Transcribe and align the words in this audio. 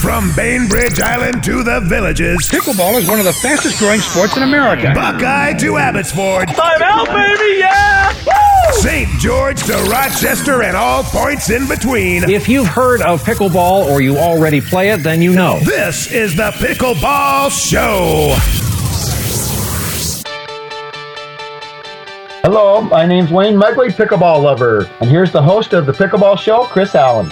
From 0.00 0.34
Bainbridge 0.34 0.98
Island 0.98 1.44
to 1.44 1.62
the 1.62 1.80
villages, 1.80 2.48
Pickleball 2.48 2.98
is 2.98 3.06
one 3.06 3.18
of 3.18 3.26
the 3.26 3.34
fastest 3.34 3.78
growing 3.78 4.00
sports 4.00 4.34
in 4.34 4.42
America. 4.42 4.92
Buckeye 4.94 5.52
to 5.58 5.76
Abbotsford, 5.76 6.48
Time 6.48 6.82
out, 6.82 7.06
baby, 7.08 7.58
yeah! 7.58 8.14
Woo! 8.24 8.80
St. 8.80 9.08
George 9.20 9.62
to 9.64 9.74
Rochester, 9.90 10.62
and 10.62 10.74
all 10.74 11.02
points 11.02 11.50
in 11.50 11.68
between. 11.68 12.24
If 12.30 12.48
you've 12.48 12.66
heard 12.66 13.02
of 13.02 13.22
pickleball 13.22 13.90
or 13.90 14.00
you 14.00 14.16
already 14.16 14.62
play 14.62 14.88
it, 14.88 15.02
then 15.02 15.20
you 15.20 15.34
know. 15.34 15.60
This 15.60 16.10
is 16.10 16.34
the 16.34 16.50
Pickleball 16.52 17.50
Show. 17.50 18.34
Hello, 22.42 22.80
my 22.80 23.04
name's 23.04 23.30
Wayne 23.30 23.58
Megley, 23.58 23.88
pickleball 23.88 24.42
lover, 24.42 24.88
and 25.00 25.10
here's 25.10 25.30
the 25.30 25.42
host 25.42 25.74
of 25.74 25.84
the 25.84 25.92
Pickleball 25.92 26.38
Show, 26.38 26.64
Chris 26.64 26.94
Allen. 26.94 27.30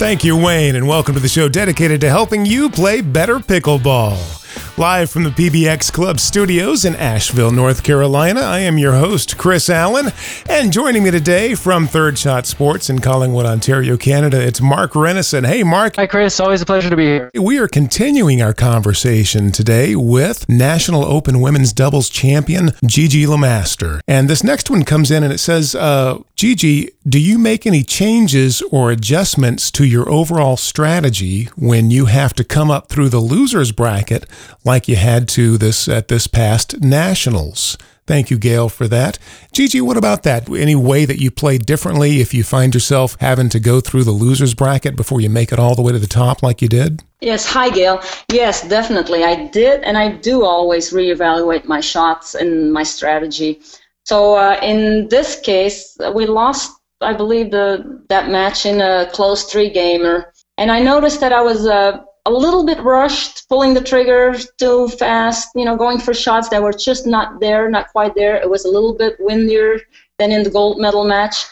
Thank 0.00 0.24
you, 0.24 0.34
Wayne, 0.34 0.76
and 0.76 0.88
welcome 0.88 1.12
to 1.12 1.20
the 1.20 1.28
show 1.28 1.46
dedicated 1.46 2.00
to 2.00 2.08
helping 2.08 2.46
you 2.46 2.70
play 2.70 3.02
better 3.02 3.38
pickleball. 3.38 4.39
Live 4.80 5.10
from 5.10 5.24
the 5.24 5.30
PBX 5.30 5.92
Club 5.92 6.18
studios 6.18 6.86
in 6.86 6.96
Asheville, 6.96 7.50
North 7.50 7.82
Carolina, 7.82 8.40
I 8.40 8.60
am 8.60 8.78
your 8.78 8.94
host, 8.94 9.36
Chris 9.36 9.68
Allen. 9.68 10.06
And 10.48 10.72
joining 10.72 11.02
me 11.02 11.10
today 11.10 11.54
from 11.54 11.86
Third 11.86 12.18
Shot 12.18 12.46
Sports 12.46 12.88
in 12.88 13.00
Collingwood, 13.00 13.44
Ontario, 13.44 13.98
Canada, 13.98 14.40
it's 14.40 14.62
Mark 14.62 14.92
Renison. 14.92 15.46
Hey, 15.46 15.62
Mark. 15.64 15.96
Hi, 15.96 16.06
Chris. 16.06 16.40
Always 16.40 16.62
a 16.62 16.64
pleasure 16.64 16.88
to 16.88 16.96
be 16.96 17.04
here. 17.04 17.30
We 17.34 17.58
are 17.58 17.68
continuing 17.68 18.40
our 18.40 18.54
conversation 18.54 19.52
today 19.52 19.94
with 19.96 20.48
National 20.48 21.04
Open 21.04 21.42
Women's 21.42 21.74
Doubles 21.74 22.08
Champion 22.08 22.70
Gigi 22.86 23.26
LeMaster. 23.26 24.00
And 24.08 24.30
this 24.30 24.42
next 24.42 24.70
one 24.70 24.86
comes 24.86 25.10
in 25.10 25.22
and 25.22 25.30
it 25.30 25.40
says, 25.40 25.74
uh, 25.74 26.20
Gigi, 26.36 26.88
do 27.06 27.20
you 27.20 27.38
make 27.38 27.66
any 27.66 27.82
changes 27.82 28.62
or 28.72 28.90
adjustments 28.90 29.70
to 29.72 29.84
your 29.84 30.08
overall 30.08 30.56
strategy 30.56 31.50
when 31.54 31.90
you 31.90 32.06
have 32.06 32.32
to 32.32 32.44
come 32.44 32.70
up 32.70 32.88
through 32.88 33.10
the 33.10 33.20
losers 33.20 33.72
bracket 33.72 34.24
like 34.70 34.86
you 34.86 34.94
had 34.94 35.26
to 35.26 35.58
this 35.58 35.88
at 35.88 36.06
this 36.06 36.28
past 36.28 36.80
nationals? 36.80 37.76
Thank 38.06 38.30
you, 38.30 38.38
Gail, 38.38 38.68
for 38.68 38.86
that. 38.86 39.18
Gigi, 39.52 39.80
what 39.80 39.96
about 39.96 40.22
that? 40.22 40.48
Any 40.48 40.76
way 40.76 41.04
that 41.04 41.20
you 41.20 41.30
play 41.30 41.58
differently 41.58 42.20
if 42.20 42.32
you 42.32 42.44
find 42.44 42.72
yourself 42.72 43.16
having 43.20 43.48
to 43.50 43.58
go 43.58 43.80
through 43.80 44.04
the 44.04 44.10
losers 44.12 44.54
bracket 44.54 44.94
before 44.94 45.20
you 45.20 45.28
make 45.28 45.52
it 45.52 45.58
all 45.58 45.74
the 45.74 45.82
way 45.82 45.92
to 45.92 45.98
the 45.98 46.06
top 46.06 46.42
like 46.42 46.62
you 46.62 46.68
did? 46.68 47.02
Yes, 47.20 47.44
hi 47.46 47.68
Gail. 47.70 48.00
Yes, 48.32 48.66
definitely. 48.68 49.24
I 49.24 49.46
did, 49.48 49.82
and 49.82 49.98
I 49.98 50.12
do 50.12 50.44
always 50.44 50.92
reevaluate 50.92 51.64
my 51.64 51.80
shots 51.80 52.36
and 52.36 52.72
my 52.72 52.84
strategy. 52.84 53.60
So 54.04 54.34
uh, 54.36 54.58
in 54.62 55.08
this 55.08 55.40
case, 55.40 55.96
we 56.14 56.26
lost, 56.26 56.70
I 57.00 57.12
believe, 57.12 57.50
the 57.50 58.02
that 58.08 58.28
match 58.28 58.66
in 58.66 58.80
a 58.80 59.10
close 59.12 59.44
three 59.50 59.70
gamer, 59.70 60.32
and 60.58 60.70
I 60.70 60.80
noticed 60.80 61.20
that 61.20 61.32
I 61.32 61.42
was 61.42 61.66
uh, 61.66 62.02
a 62.26 62.30
little 62.30 62.64
bit 62.64 62.80
rushed, 62.80 63.48
pulling 63.48 63.74
the 63.74 63.80
trigger 63.80 64.34
too 64.58 64.88
fast, 64.88 65.48
you 65.54 65.64
know, 65.64 65.76
going 65.76 65.98
for 65.98 66.14
shots 66.14 66.48
that 66.50 66.62
were 66.62 66.72
just 66.72 67.06
not 67.06 67.40
there, 67.40 67.70
not 67.70 67.88
quite 67.88 68.14
there. 68.14 68.36
It 68.36 68.48
was 68.48 68.64
a 68.64 68.70
little 68.70 68.94
bit 68.94 69.16
windier 69.20 69.80
than 70.18 70.32
in 70.32 70.42
the 70.42 70.50
gold 70.50 70.80
medal 70.80 71.04
match. 71.04 71.44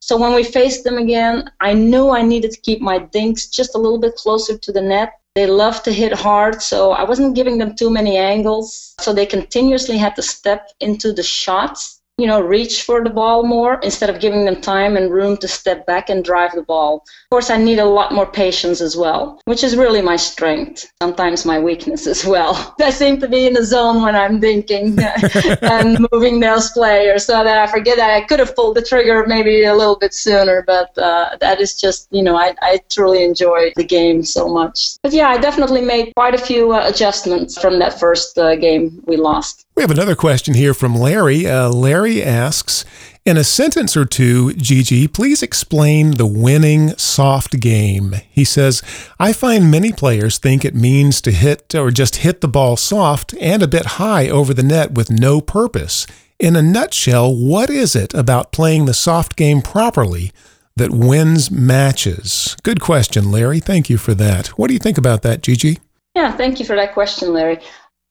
So 0.00 0.16
when 0.16 0.34
we 0.34 0.44
faced 0.44 0.84
them 0.84 0.98
again, 0.98 1.50
I 1.60 1.72
knew 1.74 2.10
I 2.10 2.22
needed 2.22 2.50
to 2.52 2.60
keep 2.60 2.80
my 2.80 2.98
dinks 2.98 3.46
just 3.46 3.74
a 3.74 3.78
little 3.78 3.98
bit 3.98 4.16
closer 4.16 4.58
to 4.58 4.72
the 4.72 4.80
net. 4.80 5.12
They 5.34 5.46
love 5.46 5.82
to 5.84 5.92
hit 5.92 6.12
hard, 6.12 6.60
so 6.60 6.92
I 6.92 7.04
wasn't 7.04 7.34
giving 7.34 7.56
them 7.56 7.74
too 7.74 7.88
many 7.88 8.18
angles. 8.18 8.94
So 9.00 9.12
they 9.12 9.26
continuously 9.26 9.96
had 9.96 10.14
to 10.16 10.22
step 10.22 10.68
into 10.80 11.12
the 11.12 11.22
shots 11.22 12.01
you 12.22 12.28
know, 12.28 12.40
reach 12.40 12.84
for 12.84 13.02
the 13.02 13.10
ball 13.10 13.42
more 13.42 13.80
instead 13.82 14.08
of 14.08 14.20
giving 14.20 14.44
them 14.44 14.60
time 14.60 14.96
and 14.96 15.10
room 15.10 15.36
to 15.38 15.48
step 15.48 15.84
back 15.86 16.08
and 16.08 16.24
drive 16.24 16.52
the 16.52 16.62
ball. 16.62 17.02
Of 17.04 17.30
course, 17.30 17.50
I 17.50 17.56
need 17.56 17.80
a 17.80 17.84
lot 17.84 18.12
more 18.12 18.26
patience 18.26 18.80
as 18.80 18.96
well, 18.96 19.40
which 19.44 19.64
is 19.64 19.76
really 19.76 20.00
my 20.00 20.14
strength, 20.14 20.86
sometimes 21.02 21.44
my 21.44 21.58
weakness 21.58 22.06
as 22.06 22.24
well. 22.24 22.76
I 22.80 22.90
seem 22.90 23.18
to 23.22 23.26
be 23.26 23.48
in 23.48 23.54
the 23.54 23.64
zone 23.64 24.02
when 24.02 24.14
I'm 24.14 24.40
thinking 24.40 24.96
and 25.62 26.06
moving 26.12 26.38
those 26.38 26.70
players 26.70 27.26
so 27.26 27.42
that 27.42 27.58
I 27.58 27.66
forget 27.66 27.96
that 27.96 28.10
I 28.10 28.20
could 28.20 28.38
have 28.38 28.54
pulled 28.54 28.76
the 28.76 28.82
trigger 28.82 29.24
maybe 29.26 29.64
a 29.64 29.74
little 29.74 29.96
bit 29.96 30.14
sooner, 30.14 30.62
but 30.64 30.96
uh, 30.96 31.36
that 31.40 31.60
is 31.60 31.74
just, 31.74 32.06
you 32.12 32.22
know, 32.22 32.36
I, 32.36 32.54
I 32.62 32.78
truly 32.88 33.24
enjoy 33.24 33.72
the 33.74 33.82
game 33.82 34.22
so 34.22 34.46
much. 34.46 34.96
But 35.02 35.12
yeah, 35.12 35.28
I 35.28 35.38
definitely 35.38 35.80
made 35.80 36.12
quite 36.14 36.36
a 36.36 36.38
few 36.38 36.72
uh, 36.72 36.86
adjustments 36.86 37.60
from 37.60 37.80
that 37.80 37.98
first 37.98 38.38
uh, 38.38 38.54
game 38.54 39.02
we 39.08 39.16
lost. 39.16 39.66
We 39.74 39.82
have 39.82 39.90
another 39.90 40.14
question 40.14 40.52
here 40.52 40.74
from 40.74 40.94
Larry. 40.94 41.46
Uh, 41.46 41.70
Larry 41.70 42.22
asks, 42.22 42.84
in 43.24 43.38
a 43.38 43.44
sentence 43.44 43.96
or 43.96 44.04
two, 44.04 44.52
Gigi, 44.52 45.08
please 45.08 45.42
explain 45.42 46.12
the 46.12 46.26
winning 46.26 46.90
soft 46.98 47.58
game. 47.58 48.16
He 48.28 48.44
says, 48.44 48.82
I 49.18 49.32
find 49.32 49.70
many 49.70 49.90
players 49.90 50.36
think 50.36 50.64
it 50.64 50.74
means 50.74 51.22
to 51.22 51.32
hit 51.32 51.74
or 51.74 51.90
just 51.90 52.16
hit 52.16 52.42
the 52.42 52.48
ball 52.48 52.76
soft 52.76 53.34
and 53.40 53.62
a 53.62 53.68
bit 53.68 53.86
high 53.96 54.28
over 54.28 54.52
the 54.52 54.62
net 54.62 54.92
with 54.92 55.10
no 55.10 55.40
purpose. 55.40 56.06
In 56.38 56.54
a 56.54 56.62
nutshell, 56.62 57.34
what 57.34 57.70
is 57.70 57.96
it 57.96 58.12
about 58.12 58.52
playing 58.52 58.84
the 58.84 58.94
soft 58.94 59.36
game 59.36 59.62
properly 59.62 60.32
that 60.76 60.90
wins 60.90 61.50
matches? 61.50 62.56
Good 62.62 62.80
question, 62.80 63.30
Larry. 63.30 63.60
Thank 63.60 63.88
you 63.88 63.96
for 63.96 64.12
that. 64.14 64.48
What 64.58 64.68
do 64.68 64.74
you 64.74 64.80
think 64.80 64.98
about 64.98 65.22
that, 65.22 65.42
Gigi? 65.42 65.78
Yeah, 66.14 66.36
thank 66.36 66.60
you 66.60 66.66
for 66.66 66.76
that 66.76 66.92
question, 66.92 67.32
Larry. 67.32 67.60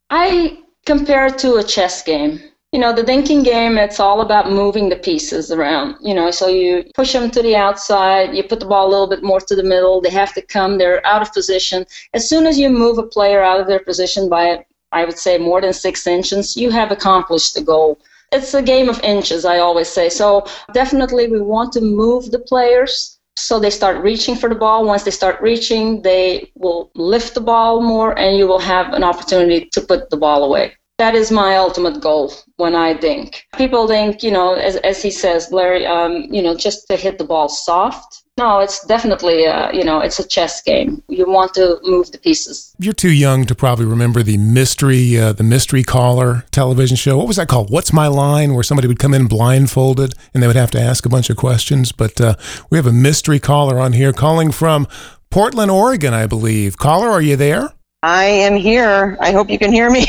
I 0.09 0.57
compared 0.85 1.37
to 1.39 1.55
a 1.55 1.63
chess 1.63 2.03
game. 2.03 2.41
You 2.71 2.79
know, 2.79 2.93
the 2.93 3.03
thinking 3.03 3.43
game, 3.43 3.77
it's 3.77 3.99
all 3.99 4.21
about 4.21 4.51
moving 4.51 4.87
the 4.87 4.95
pieces 4.95 5.51
around. 5.51 5.97
You 6.01 6.13
know, 6.13 6.31
so 6.31 6.47
you 6.47 6.85
push 6.95 7.11
them 7.11 7.29
to 7.31 7.41
the 7.41 7.55
outside, 7.55 8.33
you 8.33 8.43
put 8.43 8.61
the 8.61 8.65
ball 8.65 8.87
a 8.87 8.91
little 8.91 9.07
bit 9.07 9.23
more 9.23 9.41
to 9.41 9.55
the 9.55 9.63
middle, 9.63 9.99
they 9.99 10.09
have 10.09 10.33
to 10.35 10.41
come, 10.41 10.77
they're 10.77 11.05
out 11.05 11.21
of 11.21 11.33
position. 11.33 11.85
As 12.13 12.29
soon 12.29 12.47
as 12.47 12.57
you 12.57 12.69
move 12.69 12.97
a 12.97 13.03
player 13.03 13.43
out 13.43 13.59
of 13.59 13.67
their 13.67 13.81
position 13.81 14.29
by, 14.29 14.65
I 14.93 15.03
would 15.03 15.19
say, 15.19 15.37
more 15.37 15.59
than 15.59 15.73
six 15.73 16.07
inches, 16.07 16.55
you 16.55 16.71
have 16.71 16.91
accomplished 16.91 17.55
the 17.55 17.61
goal. 17.61 17.99
It's 18.31 18.53
a 18.53 18.61
game 18.61 18.87
of 18.87 19.01
inches, 19.01 19.43
I 19.43 19.59
always 19.59 19.89
say. 19.89 20.07
So 20.07 20.45
definitely 20.73 21.27
we 21.27 21.41
want 21.41 21.73
to 21.73 21.81
move 21.81 22.31
the 22.31 22.39
players 22.39 23.19
so 23.35 23.59
they 23.59 23.69
start 23.69 24.03
reaching 24.03 24.35
for 24.35 24.49
the 24.49 24.55
ball. 24.55 24.85
Once 24.85 25.03
they 25.03 25.11
start 25.11 25.41
reaching, 25.41 26.01
they 26.01 26.51
will 26.55 26.91
lift 26.95 27.33
the 27.33 27.41
ball 27.41 27.81
more, 27.81 28.17
and 28.17 28.37
you 28.37 28.47
will 28.47 28.59
have 28.59 28.93
an 28.93 29.03
opportunity 29.03 29.67
to 29.71 29.81
put 29.81 30.09
the 30.09 30.17
ball 30.17 30.43
away. 30.43 30.73
That 30.97 31.15
is 31.15 31.31
my 31.31 31.55
ultimate 31.55 31.99
goal 32.01 32.31
when 32.57 32.75
I 32.75 32.95
think. 32.95 33.47
People 33.57 33.87
think, 33.87 34.21
you 34.21 34.31
know, 34.31 34.53
as, 34.53 34.75
as 34.77 35.01
he 35.01 35.09
says, 35.09 35.51
Larry, 35.51 35.85
um, 35.85 36.27
you 36.29 36.43
know, 36.43 36.55
just 36.55 36.87
to 36.89 36.95
hit 36.95 37.17
the 37.17 37.23
ball 37.23 37.49
soft. 37.49 38.20
No, 38.41 38.57
it's 38.57 38.83
definitely, 38.87 39.45
uh, 39.45 39.71
you 39.71 39.83
know, 39.83 39.99
it's 39.99 40.17
a 40.17 40.27
chess 40.27 40.63
game. 40.63 41.03
You 41.07 41.29
want 41.29 41.53
to 41.53 41.77
move 41.83 42.11
the 42.11 42.17
pieces. 42.17 42.73
You're 42.79 42.91
too 42.91 43.11
young 43.11 43.45
to 43.45 43.53
probably 43.53 43.85
remember 43.85 44.23
the 44.23 44.37
mystery, 44.37 45.15
uh, 45.15 45.33
the 45.33 45.43
mystery 45.43 45.83
caller 45.83 46.43
television 46.49 46.97
show. 46.97 47.19
What 47.19 47.27
was 47.27 47.35
that 47.35 47.47
called? 47.47 47.69
What's 47.69 47.93
my 47.93 48.07
line? 48.07 48.55
Where 48.55 48.63
somebody 48.63 48.87
would 48.87 48.97
come 48.97 49.13
in 49.13 49.27
blindfolded 49.27 50.15
and 50.33 50.41
they 50.41 50.47
would 50.47 50.55
have 50.55 50.71
to 50.71 50.81
ask 50.81 51.05
a 51.05 51.09
bunch 51.09 51.29
of 51.29 51.37
questions. 51.37 51.91
But 51.91 52.19
uh, 52.19 52.33
we 52.71 52.79
have 52.79 52.87
a 52.87 52.91
mystery 52.91 53.39
caller 53.39 53.79
on 53.79 53.93
here 53.93 54.11
calling 54.11 54.51
from 54.51 54.87
Portland, 55.29 55.69
Oregon, 55.69 56.15
I 56.15 56.25
believe. 56.25 56.77
Caller, 56.79 57.11
are 57.11 57.21
you 57.21 57.35
there? 57.35 57.69
I 58.01 58.23
am 58.23 58.55
here. 58.55 59.19
I 59.21 59.33
hope 59.33 59.51
you 59.51 59.59
can 59.59 59.71
hear 59.71 59.91
me. 59.91 60.07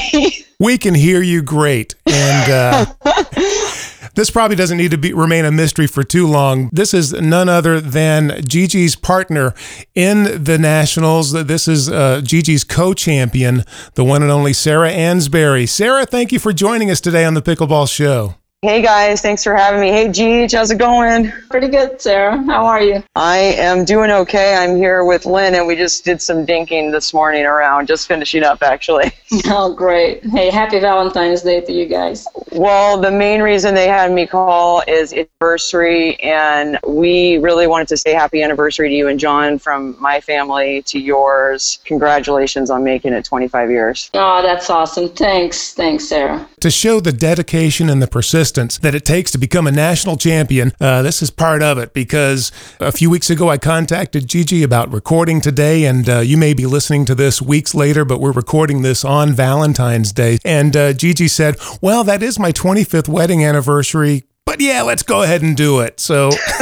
we 0.59 0.79
can 0.79 0.95
hear 0.95 1.21
you 1.21 1.43
great. 1.43 1.97
And 2.07 2.51
uh, 2.51 2.87
this 4.15 4.31
probably 4.31 4.57
doesn't 4.57 4.79
need 4.79 4.91
to 4.91 4.99
be 4.99 5.13
remain 5.13 5.45
a 5.45 5.53
mystery 5.53 5.87
for 5.87 6.03
too 6.03 6.27
long. 6.27 6.69
This 6.73 6.95
is 6.95 7.13
none 7.13 7.49
other 7.49 7.81
than 7.81 8.43
Gigi's 8.43 8.97
partner 8.97 9.55
in 9.95 10.45
the 10.45 10.59
Nationals. 10.59 11.33
This 11.33 11.69
is 11.69 11.89
uh, 11.89 12.21
Gigi's 12.23 12.65
co-champion, 12.65 13.65
the 13.95 14.05
one 14.05 14.23
and 14.23 14.31
only 14.31 14.53
Sarah 14.53 14.91
Ansboury. 14.93 15.69
Sarah, 15.69 16.07
thank 16.07 16.33
you 16.33 16.39
for 16.39 16.53
joining 16.53 16.91
us 16.91 17.01
today 17.01 17.25
on 17.25 17.35
the 17.35 17.43
Pickleball 17.43 17.91
Show. 17.93 18.35
Hey 18.65 18.81
guys, 18.81 19.21
thanks 19.21 19.43
for 19.43 19.57
having 19.57 19.81
me. 19.81 19.89
Hey 19.89 20.09
Gigi, 20.09 20.57
how's 20.57 20.71
it 20.71 20.79
going? 20.79 21.33
Pretty 21.51 21.67
good, 21.67 22.01
Sarah. 22.01 22.41
How 22.45 22.65
are 22.65 22.81
you? 22.81 23.03
I 23.17 23.39
am 23.39 23.85
doing 23.85 24.13
okay. 24.13 24.55
I'm 24.55 24.77
here 24.77 25.05
with 25.05 25.27
Lynn 25.27 25.57
and 25.57 25.67
we 25.67 25.75
just 25.75 26.05
did 26.05 26.23
some 26.23 26.47
dinking 26.47 26.93
this 26.93 27.13
morning 27.13 27.45
around, 27.45 27.89
just 27.89 28.07
finishing 28.07 28.45
up 28.45 28.63
actually. 28.63 29.11
Oh, 29.47 29.75
great. 29.75 30.23
Hey, 30.27 30.51
happy 30.51 30.79
Valentine's 30.79 31.41
Day 31.41 31.63
to 31.63 31.73
you 31.73 31.87
guys. 31.87 32.29
Well, 32.53 33.01
the 33.01 33.11
main 33.11 33.41
reason 33.41 33.75
they 33.75 33.89
had 33.89 34.13
me 34.13 34.27
call 34.27 34.83
is 34.87 35.15
anniversary 35.15 36.21
and 36.21 36.79
we 36.87 37.39
really 37.39 37.67
wanted 37.67 37.89
to 37.89 37.97
say 37.97 38.13
happy 38.13 38.43
anniversary 38.43 38.91
to 38.91 38.95
you 38.95 39.09
and 39.09 39.19
John 39.19 39.59
from 39.59 39.97
my 39.99 40.21
family 40.21 40.83
to 40.83 40.99
yours. 40.99 41.79
Congratulations 41.87 42.69
on 42.69 42.85
making 42.85 43.15
it 43.15 43.25
25 43.25 43.71
years. 43.71 44.11
Oh, 44.13 44.43
that's 44.43 44.69
awesome. 44.69 45.09
Thanks. 45.09 45.73
Thanks, 45.73 46.07
Sarah. 46.07 46.47
To 46.61 46.71
show 46.71 47.01
the 47.01 47.13
dedication 47.13 47.89
and 47.89 48.03
the 48.03 48.07
persistence 48.07 48.52
that 48.53 48.95
it 48.95 49.05
takes 49.05 49.31
to 49.33 49.39
become 49.39 49.67
a 49.67 49.73
national 49.73 50.17
champion. 50.17 50.73
Uh, 50.81 51.03
this 51.03 51.23
is 51.23 51.31
part 51.31 51.63
of 51.63 51.79
it 51.79 51.93
because 51.93 52.53
a 52.81 52.93
few 52.93 53.11
weeks 53.11 53.31
ago 53.31 53.49
I 53.49 53.59
contacted 53.59 54.29
Gigi 54.29 54.63
about 54.63 54.93
recording 54.93 55.41
today, 55.41 55.85
and 55.85 56.09
uh, 56.09 56.19
you 56.21 56.37
may 56.37 56.55
be 56.55 56.67
listening 56.67 57.05
to 57.07 57.15
this 57.15 57.41
weeks 57.41 57.75
later, 57.75 58.05
but 58.05 58.21
we're 58.21 58.33
recording 58.33 58.83
this 58.83 59.05
on 59.05 59.33
Valentine's 59.33 60.13
Day. 60.13 60.39
And 60.45 60.77
uh, 60.77 60.93
Gigi 60.93 61.29
said, 61.29 61.57
Well, 61.81 62.05
that 62.05 62.23
is 62.23 62.39
my 62.39 62.53
25th 62.53 63.09
wedding 63.09 63.45
anniversary 63.45 64.25
but 64.45 64.61
yeah, 64.61 64.83
let's 64.83 65.03
go 65.03 65.23
ahead 65.23 65.43
and 65.43 65.57
do 65.57 65.81
it. 65.81 66.01
So, 66.01 66.31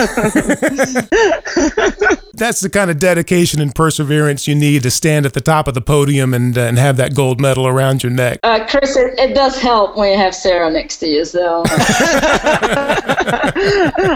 that's 2.34 2.60
the 2.60 2.70
kind 2.72 2.90
of 2.90 2.98
dedication 2.98 3.60
and 3.60 3.74
perseverance 3.74 4.46
you 4.48 4.54
need 4.54 4.82
to 4.82 4.90
stand 4.90 5.26
at 5.26 5.34
the 5.34 5.40
top 5.40 5.68
of 5.68 5.74
the 5.74 5.80
podium 5.80 6.34
and 6.34 6.56
uh, 6.56 6.62
and 6.62 6.78
have 6.78 6.96
that 6.98 7.14
gold 7.14 7.40
medal 7.40 7.66
around 7.66 8.02
your 8.02 8.12
neck. 8.12 8.40
Uh, 8.42 8.66
Chris, 8.68 8.96
it, 8.96 9.18
it 9.18 9.34
does 9.34 9.58
help 9.60 9.96
when 9.96 10.12
you 10.12 10.18
have 10.18 10.34
Sarah 10.34 10.70
next 10.70 10.98
to 10.98 11.06
you. 11.06 11.24
So. 11.24 11.62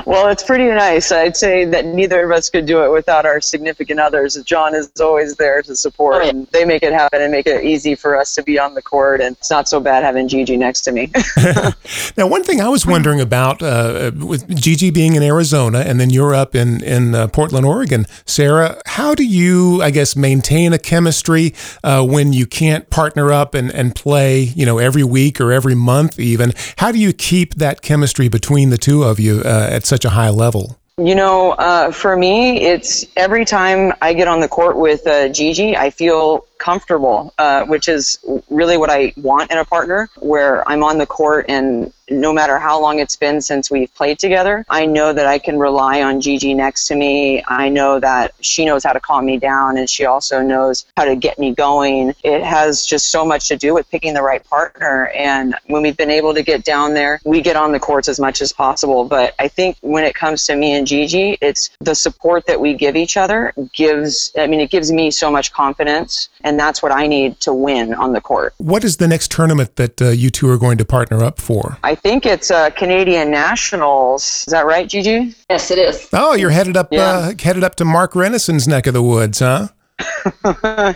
well, 0.06 0.28
it's 0.28 0.42
pretty 0.42 0.66
nice. 0.66 1.12
I'd 1.12 1.36
say 1.36 1.64
that 1.66 1.86
neither 1.86 2.24
of 2.24 2.30
us 2.30 2.50
could 2.50 2.66
do 2.66 2.82
it 2.84 2.90
without 2.90 3.26
our 3.26 3.40
significant 3.40 4.00
others. 4.00 4.36
John 4.44 4.74
is 4.74 4.90
always 5.00 5.36
there 5.36 5.62
to 5.62 5.76
support, 5.76 6.16
oh, 6.16 6.22
yeah. 6.22 6.30
and 6.30 6.46
they 6.48 6.64
make 6.64 6.82
it 6.82 6.92
happen 6.92 7.20
and 7.20 7.30
make 7.30 7.46
it 7.46 7.64
easy 7.64 7.94
for 7.94 8.16
us 8.16 8.34
to 8.34 8.42
be 8.42 8.58
on 8.58 8.74
the 8.74 8.82
court. 8.82 9.20
And 9.20 9.36
it's 9.36 9.50
not 9.50 9.68
so 9.68 9.80
bad 9.80 10.04
having 10.04 10.28
Gigi 10.28 10.56
next 10.56 10.82
to 10.82 10.92
me. 10.92 11.10
now, 12.16 12.26
one 12.26 12.42
thing 12.42 12.60
I 12.60 12.68
was 12.68 12.86
wondering 12.86 13.20
about 13.20 13.53
uh, 13.62 14.12
with 14.14 14.48
Gigi 14.56 14.90
being 14.90 15.14
in 15.14 15.22
Arizona 15.22 15.80
and 15.80 16.00
then 16.00 16.10
you're 16.10 16.34
up 16.34 16.54
in 16.54 16.82
in 16.82 17.14
uh, 17.14 17.28
Portland, 17.28 17.66
Oregon, 17.66 18.06
Sarah, 18.26 18.80
how 18.86 19.14
do 19.14 19.24
you, 19.24 19.82
I 19.82 19.90
guess, 19.90 20.16
maintain 20.16 20.72
a 20.72 20.78
chemistry 20.78 21.54
uh, 21.82 22.04
when 22.06 22.32
you 22.32 22.46
can't 22.46 22.88
partner 22.90 23.32
up 23.32 23.54
and, 23.54 23.72
and 23.72 23.94
play, 23.94 24.40
you 24.42 24.64
know, 24.64 24.78
every 24.78 25.04
week 25.04 25.40
or 25.40 25.52
every 25.52 25.74
month 25.74 26.18
even? 26.18 26.52
How 26.78 26.92
do 26.92 26.98
you 26.98 27.12
keep 27.12 27.54
that 27.54 27.82
chemistry 27.82 28.28
between 28.28 28.70
the 28.70 28.78
two 28.78 29.02
of 29.02 29.18
you 29.18 29.42
uh, 29.44 29.68
at 29.70 29.84
such 29.84 30.04
a 30.04 30.10
high 30.10 30.30
level? 30.30 30.78
You 30.96 31.16
know, 31.16 31.52
uh, 31.52 31.90
for 31.90 32.16
me, 32.16 32.62
it's 32.62 33.04
every 33.16 33.44
time 33.44 33.92
I 34.00 34.14
get 34.14 34.28
on 34.28 34.38
the 34.38 34.48
court 34.48 34.76
with 34.76 35.04
uh, 35.08 35.28
Gigi, 35.28 35.76
I 35.76 35.90
feel 35.90 36.46
comfortable, 36.64 37.34
uh, 37.36 37.64
which 37.66 37.88
is 37.88 38.18
really 38.48 38.78
what 38.78 38.88
I 38.88 39.12
want 39.18 39.50
in 39.50 39.58
a 39.58 39.64
partner, 39.66 40.08
where 40.16 40.66
I'm 40.66 40.82
on 40.82 40.96
the 40.96 41.06
court 41.06 41.44
and 41.48 41.92
no 42.10 42.32
matter 42.32 42.58
how 42.58 42.80
long 42.80 42.98
it's 42.98 43.16
been 43.16 43.40
since 43.40 43.70
we've 43.70 43.92
played 43.94 44.18
together, 44.18 44.64
I 44.68 44.86
know 44.86 45.12
that 45.12 45.26
I 45.26 45.38
can 45.38 45.58
rely 45.58 46.02
on 46.02 46.20
Gigi 46.20 46.54
next 46.54 46.86
to 46.88 46.94
me. 46.94 47.42
I 47.48 47.68
know 47.68 47.98
that 48.00 48.34
she 48.40 48.64
knows 48.64 48.84
how 48.84 48.92
to 48.92 49.00
calm 49.00 49.24
me 49.24 49.38
down 49.38 49.78
and 49.78 49.88
she 49.88 50.04
also 50.04 50.42
knows 50.42 50.84
how 50.96 51.04
to 51.04 51.16
get 51.16 51.38
me 51.38 51.54
going. 51.54 52.14
It 52.22 52.42
has 52.42 52.84
just 52.84 53.10
so 53.10 53.24
much 53.24 53.48
to 53.48 53.56
do 53.56 53.74
with 53.74 53.90
picking 53.90 54.14
the 54.14 54.22
right 54.22 54.44
partner. 54.44 55.08
And 55.14 55.54
when 55.66 55.82
we've 55.82 55.96
been 55.96 56.10
able 56.10 56.34
to 56.34 56.42
get 56.42 56.64
down 56.64 56.94
there, 56.94 57.20
we 57.24 57.40
get 57.40 57.56
on 57.56 57.72
the 57.72 57.80
courts 57.80 58.08
as 58.08 58.20
much 58.20 58.42
as 58.42 58.52
possible. 58.52 59.04
But 59.04 59.34
I 59.38 59.48
think 59.48 59.78
when 59.80 60.04
it 60.04 60.14
comes 60.14 60.46
to 60.46 60.56
me 60.56 60.72
and 60.72 60.86
Gigi, 60.86 61.38
it's 61.40 61.70
the 61.80 61.94
support 61.94 62.46
that 62.46 62.60
we 62.60 62.74
give 62.74 62.96
each 62.96 63.16
other 63.16 63.54
gives, 63.72 64.32
I 64.36 64.46
mean, 64.46 64.60
it 64.60 64.70
gives 64.70 64.92
me 64.92 65.10
so 65.10 65.30
much 65.30 65.52
confidence 65.52 66.28
and 66.44 66.60
that's 66.60 66.82
what 66.82 66.92
I 66.92 67.06
need 67.06 67.40
to 67.40 67.52
win 67.52 67.94
on 67.94 68.12
the 68.12 68.20
court. 68.20 68.54
What 68.58 68.84
is 68.84 68.98
the 68.98 69.08
next 69.08 69.32
tournament 69.32 69.76
that 69.76 70.00
uh, 70.00 70.10
you 70.10 70.30
two 70.30 70.48
are 70.50 70.58
going 70.58 70.78
to 70.78 70.84
partner 70.84 71.24
up 71.24 71.40
for? 71.40 71.78
I 71.82 71.94
think 71.94 72.26
it's 72.26 72.50
uh, 72.50 72.70
Canadian 72.70 73.30
Nationals. 73.30 74.44
Is 74.46 74.52
that 74.52 74.66
right, 74.66 74.88
Gigi? 74.88 75.34
Yes, 75.50 75.70
it 75.70 75.78
is. 75.78 76.08
Oh, 76.12 76.34
you're 76.34 76.50
headed 76.50 76.76
up 76.76 76.88
yeah. 76.92 77.02
uh, 77.02 77.32
headed 77.40 77.64
up 77.64 77.74
to 77.76 77.84
Mark 77.84 78.12
Renison's 78.12 78.68
neck 78.68 78.86
of 78.86 78.94
the 78.94 79.02
woods, 79.02 79.40
huh? 79.40 79.68